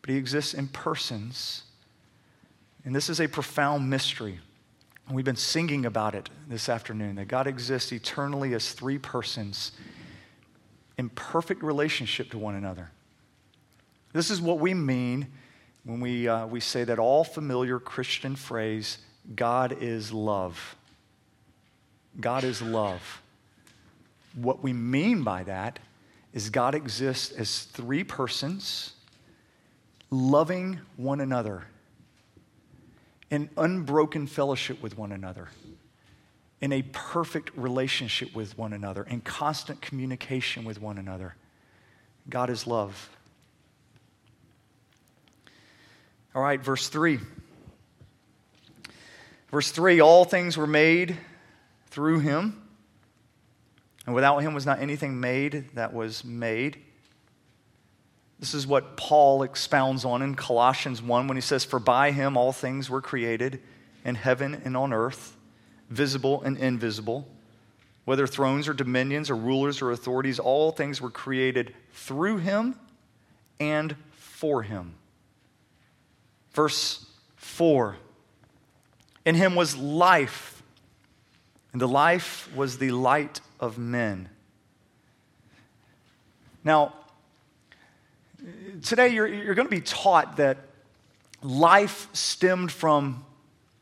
but 0.00 0.10
he 0.10 0.16
exists 0.16 0.54
in 0.54 0.68
persons. 0.68 1.64
And 2.84 2.94
this 2.94 3.10
is 3.10 3.20
a 3.20 3.28
profound 3.28 3.90
mystery. 3.90 4.38
And 5.06 5.16
we've 5.16 5.24
been 5.24 5.36
singing 5.36 5.84
about 5.84 6.14
it 6.14 6.30
this 6.48 6.68
afternoon 6.68 7.16
that 7.16 7.26
God 7.26 7.48
exists 7.48 7.92
eternally 7.92 8.54
as 8.54 8.72
three 8.72 8.98
persons 8.98 9.72
in 10.96 11.08
perfect 11.10 11.62
relationship 11.62 12.30
to 12.30 12.38
one 12.38 12.54
another. 12.54 12.90
This 14.12 14.30
is 14.30 14.40
what 14.40 14.60
we 14.60 14.74
mean 14.74 15.26
when 15.84 16.00
we, 16.00 16.28
uh, 16.28 16.46
we 16.46 16.60
say 16.60 16.84
that 16.84 16.98
all 16.98 17.24
familiar 17.24 17.80
Christian 17.80 18.36
phrase, 18.36 18.98
God 19.34 19.76
is 19.80 20.12
love. 20.12 20.76
God 22.18 22.44
is 22.44 22.60
love. 22.60 23.22
what 24.34 24.62
we 24.62 24.72
mean 24.72 25.22
by 25.22 25.42
that 25.44 25.78
is 26.32 26.50
God 26.50 26.74
exists 26.74 27.32
as 27.32 27.62
three 27.64 28.04
persons 28.04 28.92
loving 30.10 30.78
one 30.96 31.20
another 31.20 31.64
in 33.30 33.48
unbroken 33.56 34.26
fellowship 34.26 34.82
with 34.82 34.98
one 34.98 35.12
another, 35.12 35.48
in 36.60 36.72
a 36.72 36.82
perfect 36.92 37.56
relationship 37.56 38.34
with 38.34 38.58
one 38.58 38.72
another, 38.72 39.04
in 39.04 39.20
constant 39.20 39.80
communication 39.80 40.64
with 40.64 40.80
one 40.80 40.98
another. 40.98 41.34
God 42.28 42.50
is 42.50 42.66
love. 42.66 43.08
All 46.34 46.42
right, 46.42 46.60
verse 46.60 46.88
3. 46.88 47.18
Verse 49.50 49.70
3 49.70 50.00
All 50.00 50.24
things 50.24 50.56
were 50.56 50.66
made 50.66 51.16
through 51.90 52.20
him, 52.20 52.62
and 54.06 54.14
without 54.14 54.38
him 54.38 54.54
was 54.54 54.66
not 54.66 54.80
anything 54.80 55.20
made 55.20 55.70
that 55.74 55.92
was 55.92 56.24
made. 56.24 56.78
This 58.38 58.54
is 58.54 58.66
what 58.66 58.96
Paul 58.96 59.42
expounds 59.42 60.04
on 60.04 60.22
in 60.22 60.34
Colossians 60.34 61.02
1 61.02 61.28
when 61.28 61.36
he 61.36 61.42
says, 61.42 61.64
For 61.64 61.78
by 61.78 62.10
him 62.10 62.36
all 62.36 62.52
things 62.52 62.88
were 62.88 63.02
created 63.02 63.60
in 64.04 64.14
heaven 64.14 64.62
and 64.64 64.76
on 64.76 64.92
earth, 64.92 65.36
visible 65.90 66.42
and 66.42 66.56
invisible. 66.56 67.28
Whether 68.06 68.26
thrones 68.26 68.66
or 68.66 68.72
dominions 68.72 69.28
or 69.30 69.36
rulers 69.36 69.82
or 69.82 69.90
authorities, 69.90 70.38
all 70.38 70.72
things 70.72 71.00
were 71.00 71.10
created 71.10 71.74
through 71.92 72.38
him 72.38 72.76
and 73.60 73.94
for 74.12 74.62
him. 74.62 74.94
Verse 76.52 77.06
4 77.36 77.96
In 79.24 79.34
him 79.34 79.54
was 79.54 79.76
life, 79.76 80.59
and 81.72 81.80
the 81.80 81.88
life 81.88 82.50
was 82.54 82.78
the 82.78 82.90
light 82.90 83.40
of 83.58 83.78
men. 83.78 84.28
Now, 86.64 86.94
today 88.82 89.08
you're, 89.08 89.26
you're 89.26 89.54
going 89.54 89.68
to 89.68 89.74
be 89.74 89.80
taught 89.80 90.36
that 90.36 90.58
life 91.42 92.08
stemmed 92.12 92.72
from 92.72 93.24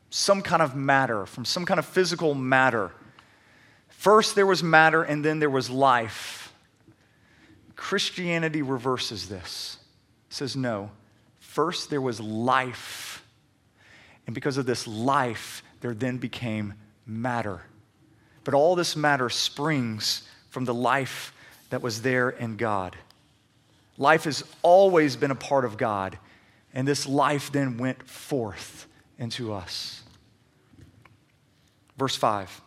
some 0.09 0.41
kind 0.41 0.61
of 0.61 0.75
matter, 0.75 1.25
from 1.25 1.45
some 1.45 1.65
kind 1.65 1.79
of 1.79 1.85
physical 1.85 2.33
matter. 2.33 2.91
First 3.89 4.35
there 4.35 4.45
was 4.45 4.63
matter, 4.63 5.03
and 5.03 5.23
then 5.23 5.39
there 5.39 5.49
was 5.49 5.69
life. 5.69 6.53
Christianity 7.75 8.61
reverses 8.61 9.29
this. 9.29 9.77
It 10.29 10.33
says, 10.33 10.55
no, 10.55 10.91
first 11.39 11.89
there 11.89 12.01
was 12.01 12.19
life. 12.19 13.25
And 14.25 14.33
because 14.33 14.57
of 14.57 14.65
this 14.65 14.87
life, 14.87 15.63
there 15.81 15.93
then 15.93 16.17
became 16.17 16.75
matter. 17.05 17.61
But 18.43 18.53
all 18.53 18.75
this 18.75 18.95
matter 18.95 19.29
springs 19.29 20.27
from 20.49 20.65
the 20.65 20.73
life 20.73 21.33
that 21.69 21.81
was 21.81 22.01
there 22.01 22.29
in 22.29 22.57
God. 22.57 22.95
Life 23.97 24.23
has 24.23 24.43
always 24.61 25.15
been 25.15 25.31
a 25.31 25.35
part 25.35 25.65
of 25.65 25.77
God, 25.77 26.17
and 26.73 26.87
this 26.87 27.05
life 27.05 27.51
then 27.51 27.77
went 27.77 28.07
forth 28.07 28.87
into 29.17 29.53
us. 29.53 30.03
Verse 31.97 32.15
5 32.15 32.61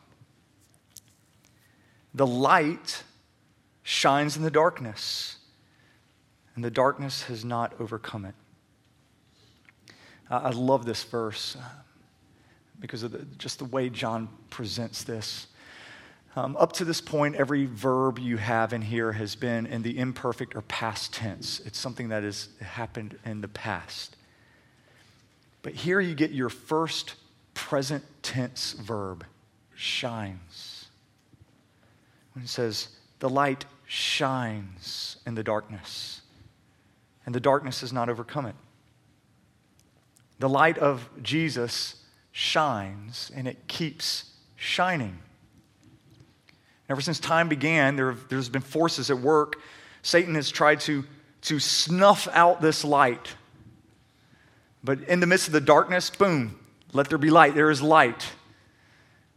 The 2.15 2.27
light 2.27 3.03
shines 3.83 4.37
in 4.37 4.43
the 4.43 4.51
darkness, 4.51 5.37
and 6.55 6.63
the 6.63 6.71
darkness 6.71 7.25
has 7.25 7.45
not 7.45 7.73
overcome 7.81 8.27
it. 8.27 8.35
I 10.31 10.51
love 10.51 10.87
this 10.87 11.03
verse 11.03 11.57
uh, 11.57 11.65
because 12.81 13.03
of 13.03 13.13
the, 13.13 13.19
just 13.37 13.59
the 13.59 13.67
way 13.67 13.91
John 13.91 14.31
presents 14.49 15.05
this. 15.05 15.47
Um, 16.35 16.57
up 16.57 16.73
to 16.75 16.85
this 16.87 17.03
point, 17.03 17.37
every 17.37 17.67
verb 17.67 18.19
you 18.19 18.39
have 18.39 18.73
in 18.73 18.81
here 18.81 19.13
has 19.13 19.37
been 19.37 19.67
in 19.67 19.83
the 19.83 19.99
imperfect 19.99 20.57
or 20.57 20.63
past 20.63 21.13
tense. 21.13 21.61
It's 21.67 21.79
something 21.79 22.09
that 22.09 22.23
has 22.23 22.49
happened 22.61 23.19
in 23.27 23.43
the 23.43 23.49
past. 23.49 24.17
But 25.61 25.75
here 25.75 26.01
you 26.01 26.15
get 26.15 26.31
your 26.31 26.49
first 26.49 27.15
present 27.53 28.03
tense 28.23 28.73
verb, 28.73 29.27
shines. 29.75 30.87
When 32.33 32.45
it 32.45 32.49
says, 32.49 32.89
the 33.19 33.29
light 33.29 33.67
shines 33.87 35.19
in 35.27 35.35
the 35.35 35.45
darkness, 35.45 36.23
and 37.27 37.35
the 37.35 37.41
darkness 37.41 37.83
has 37.83 37.93
not 37.93 38.09
overcome 38.09 38.47
it. 38.47 38.55
The 40.39 40.49
light 40.49 40.79
of 40.79 41.11
Jesus 41.23 41.97
shines, 42.33 43.31
and 43.37 43.47
it 43.47 43.69
keeps 43.69 44.31
shining. 44.57 45.19
Ever 46.93 47.01
since 47.01 47.19
time 47.19 47.49
began, 47.49 47.97
there, 47.97 48.13
has 48.33 48.51
been 48.51 48.61
forces 48.61 49.11
at 49.11 49.19
work. 49.19 49.57
Satan 50.03 50.35
has 50.35 50.51
tried 50.51 50.81
to, 50.81 51.05
to 51.41 51.59
snuff 51.59 52.29
out 52.33 52.61
this 52.61 52.85
light. 52.85 53.35
But 54.85 55.01
in 55.05 55.19
the 55.21 55.27
midst 55.27 55.47
of 55.47 55.55
the 55.55 55.63
darkness, 55.63 56.11
boom, 56.11 56.61
let 56.93 57.09
there 57.09 57.17
be 57.17 57.31
light. 57.31 57.55
There 57.55 57.71
is 57.71 57.81
light. 57.81 58.27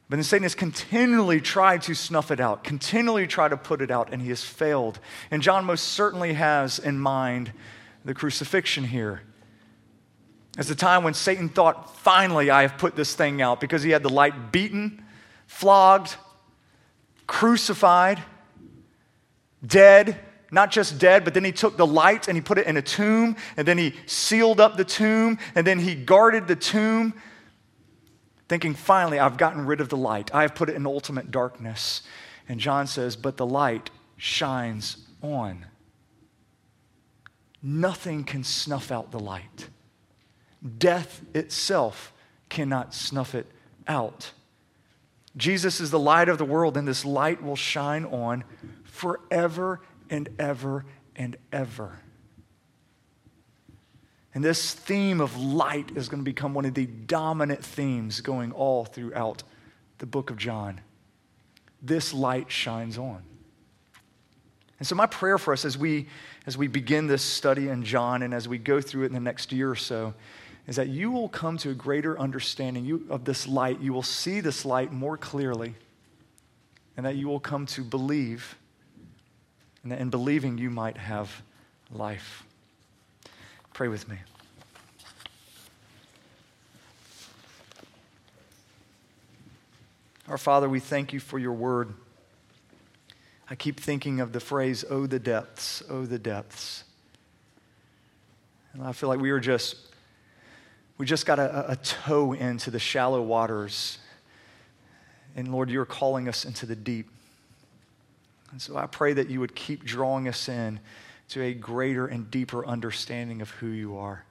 But 0.10 0.18
then 0.18 0.24
Satan 0.26 0.44
has 0.44 0.54
continually 0.54 1.39
tried 1.39 1.82
to 1.84 1.94
snuff 1.94 2.30
it 2.30 2.41
out, 2.41 2.65
continually 2.65 3.26
tried 3.26 3.52
to 3.52 3.58
put 3.58 3.82
it 3.82 3.89
out, 3.89 4.12
and 4.12 4.22
he 4.22 4.28
has 4.28 4.44
failed. 4.44 5.00
And 5.32 5.41
John 5.41 5.63
most 5.63 5.94
certainly 5.94 6.34
has 6.34 6.78
in 6.78 7.00
mind 7.00 7.54
the 8.04 8.13
crucifixion 8.13 8.84
here. 8.84 9.22
As 10.58 10.68
the 10.68 10.76
time 10.76 11.06
when 11.06 11.13
Satan 11.13 11.48
thought, 11.48 11.98
finally, 12.00 12.50
I 12.50 12.63
have 12.63 12.78
put 12.78 12.98
this 12.98 13.15
thing 13.15 13.41
out 13.41 13.62
because 13.62 13.82
he 13.82 13.91
had 13.91 14.04
the 14.04 14.10
light 14.10 14.52
beaten, 14.52 15.06
flogged, 15.48 16.18
crucified, 17.28 18.22
dead, 19.66 20.20
not 20.52 20.72
just 20.72 21.00
dead, 21.00 21.24
but 21.24 21.34
then 21.34 21.44
he 21.44 21.52
took 21.52 21.78
the 21.78 21.88
light 21.88 22.28
and 22.28 22.38
he 22.38 22.42
put 22.42 22.58
it 22.58 22.68
in 22.68 22.78
a 22.78 22.82
tomb, 22.82 23.36
and 23.58 23.68
then 23.68 23.78
he 23.78 23.94
sealed 24.06 24.60
up 24.60 24.78
the 24.78 24.86
tomb, 24.86 25.38
and 25.56 25.66
then 25.66 25.80
he 25.80 25.96
guarded 25.96 26.48
the 26.48 26.56
tomb, 26.56 27.14
thinking, 28.48 28.74
finally, 28.74 29.20
I've 29.20 29.38
gotten 29.38 29.66
rid 29.66 29.82
of 29.82 29.90
the 29.90 29.98
light. 29.98 30.34
I 30.34 30.44
have 30.44 30.56
put 30.56 30.70
it 30.70 30.76
in 30.76 30.86
ultimate 30.86 31.32
darkness. 31.32 32.04
And 32.48 32.60
John 32.60 32.86
says, 32.86 33.16
but 33.16 33.38
the 33.38 33.46
light 33.46 33.90
shines 34.18 34.98
on. 35.24 35.66
Nothing 37.64 38.24
can 38.24 38.44
snuff 38.44 38.92
out 38.92 39.10
the 39.10 39.20
light. 39.20 39.70
Death 40.78 41.22
itself 41.34 42.14
cannot 42.50 42.94
snuff 42.94 43.34
it 43.34 43.48
out. 43.88 44.32
Jesus 45.38 45.82
is 45.82 45.91
the 45.91 46.00
light 46.00 46.30
of 46.30 46.38
the 46.38 46.45
world, 46.45 46.78
and 46.78 46.88
this 46.88 47.04
light 47.04 47.43
will 47.43 47.56
shine 47.56 48.06
on 48.06 48.43
forever 48.84 49.82
and 50.10 50.30
ever 50.39 50.86
and 51.15 51.36
ever. 51.52 52.00
And 54.34 54.43
this 54.43 54.74
theme 54.74 55.21
of 55.21 55.38
light 55.38 55.91
is 55.95 56.10
going 56.10 56.19
to 56.19 56.26
become 56.26 56.54
one 56.54 56.65
of 56.65 56.74
the 56.74 56.86
dominant 56.86 57.63
themes 57.63 58.21
going 58.21 58.52
all 58.52 58.86
throughout 58.86 59.43
the 59.98 60.06
book 60.06 60.30
of 60.30 60.38
John. 60.38 60.82
This 61.82 62.13
light 62.13 62.52
shines 62.52 62.98
on. 62.98 63.24
And 64.78 64.88
so, 64.88 64.95
my 64.95 65.06
prayer 65.06 65.38
for 65.38 65.54
us 65.54 65.63
as 65.63 65.78
we, 65.78 66.08
as 66.45 66.58
we 66.58 66.67
begin 66.67 67.08
this 67.08 67.21
study 67.21 67.69
in 67.69 67.84
John 67.84 68.24
and 68.24 68.34
as 68.34 68.48
we 68.48 68.58
go 68.58 68.82
through 68.82 69.04
it 69.04 69.08
in 69.08 69.13
the 69.13 69.21
next 69.21 69.54
year 69.54 69.71
or 69.71 69.76
so 69.76 70.13
is 70.67 70.78
that 70.78 70.88
you 70.88 71.12
will 71.12 71.30
come 71.30 71.58
to 71.60 71.69
a 71.69 71.73
greater 71.73 72.19
understanding 72.19 73.06
of 73.10 73.23
this 73.23 73.47
light. 73.47 73.80
You 73.82 73.93
will 73.93 74.04
see 74.04 74.39
this 74.39 74.65
light 74.65 74.91
more 74.91 75.17
clearly, 75.17 75.75
and 76.97 77.06
that 77.06 77.15
you 77.15 77.28
will 77.28 77.39
come 77.39 77.65
to 77.67 77.84
believe, 77.84 78.56
and 79.84 79.91
that 79.91 79.99
in 79.99 80.10
believing 80.10 80.58
you 80.58 80.69
might 80.69 80.97
have 80.97 81.43
life. 81.91 82.43
Pray 83.73 83.88
with 83.88 84.08
me. 84.10 84.17
Our 90.28 90.39
Father, 90.39 90.67
we 90.67 90.80
thank 90.80 91.13
you 91.13 91.19
for 91.19 91.38
your 91.38 91.54
word. 91.54 91.93
I 93.47 93.54
keep 93.54 93.80
thinking 93.80 94.21
of 94.21 94.32
the 94.32 94.39
phrase, 94.39 94.84
oh, 94.89 95.06
the 95.06 95.19
depths, 95.19 95.84
oh, 95.88 96.08
the 96.08 96.17
depths. 96.17 96.84
And 98.73 98.82
I 98.82 98.91
feel 98.91 99.08
like 99.08 99.19
we 99.19 99.30
are 99.30 99.39
just 99.39 99.75
we 100.97 101.05
just 101.05 101.25
got 101.25 101.39
a, 101.39 101.71
a 101.71 101.75
toe 101.77 102.34
into 102.34 102.71
the 102.71 102.79
shallow 102.79 103.21
waters. 103.21 103.97
And 105.36 105.51
Lord, 105.51 105.69
you're 105.69 105.86
calling 105.86 106.29
us 106.29 106.45
into 106.45 106.65
the 106.65 106.75
deep. 106.75 107.10
And 108.51 108.62
so 108.62 108.77
I 108.77 108.86
pray 108.86 109.13
that 109.13 109.29
you 109.29 109.39
would 109.41 109.55
keep 109.55 109.84
drawing 109.84 110.27
us 110.27 110.47
in 110.47 110.79
to 111.29 111.41
a 111.41 111.53
greater 111.53 112.08
and 112.08 112.29
deeper 112.31 112.65
understanding 112.65 113.41
of 113.41 113.49
who 113.49 113.67
you 113.67 113.97
are. 113.97 114.23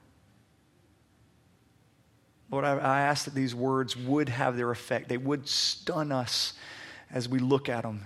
Lord, 2.49 2.65
I, 2.65 2.77
I 2.77 3.01
ask 3.01 3.25
that 3.25 3.35
these 3.35 3.53
words 3.53 3.95
would 3.97 4.29
have 4.29 4.57
their 4.57 4.71
effect. 4.71 5.09
They 5.09 5.17
would 5.17 5.47
stun 5.47 6.11
us 6.11 6.53
as 7.11 7.27
we 7.29 7.39
look 7.39 7.69
at 7.69 7.83
them 7.83 8.05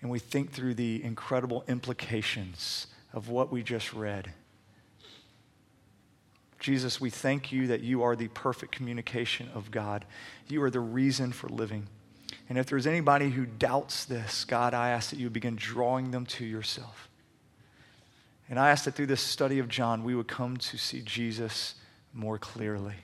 and 0.00 0.10
we 0.10 0.18
think 0.18 0.52
through 0.52 0.74
the 0.74 1.02
incredible 1.02 1.64
implications 1.68 2.88
of 3.12 3.28
what 3.28 3.52
we 3.52 3.62
just 3.62 3.92
read. 3.92 4.32
Jesus, 6.62 7.00
we 7.00 7.10
thank 7.10 7.50
you 7.50 7.66
that 7.66 7.80
you 7.80 8.04
are 8.04 8.14
the 8.14 8.28
perfect 8.28 8.70
communication 8.70 9.50
of 9.52 9.72
God. 9.72 10.04
You 10.46 10.62
are 10.62 10.70
the 10.70 10.80
reason 10.80 11.32
for 11.32 11.48
living. 11.48 11.88
And 12.48 12.56
if 12.56 12.66
there's 12.66 12.86
anybody 12.86 13.30
who 13.30 13.46
doubts 13.46 14.04
this, 14.04 14.44
God, 14.44 14.72
I 14.72 14.90
ask 14.90 15.10
that 15.10 15.18
you 15.18 15.28
begin 15.28 15.56
drawing 15.56 16.12
them 16.12 16.24
to 16.26 16.44
yourself. 16.44 17.08
And 18.48 18.60
I 18.60 18.70
ask 18.70 18.84
that 18.84 18.94
through 18.94 19.06
this 19.06 19.20
study 19.20 19.58
of 19.58 19.68
John, 19.68 20.04
we 20.04 20.14
would 20.14 20.28
come 20.28 20.56
to 20.56 20.78
see 20.78 21.02
Jesus 21.02 21.74
more 22.14 22.38
clearly. 22.38 22.94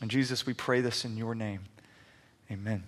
And 0.00 0.08
Jesus, 0.08 0.46
we 0.46 0.54
pray 0.54 0.82
this 0.82 1.04
in 1.04 1.16
your 1.16 1.34
name. 1.34 1.62
Amen. 2.48 2.84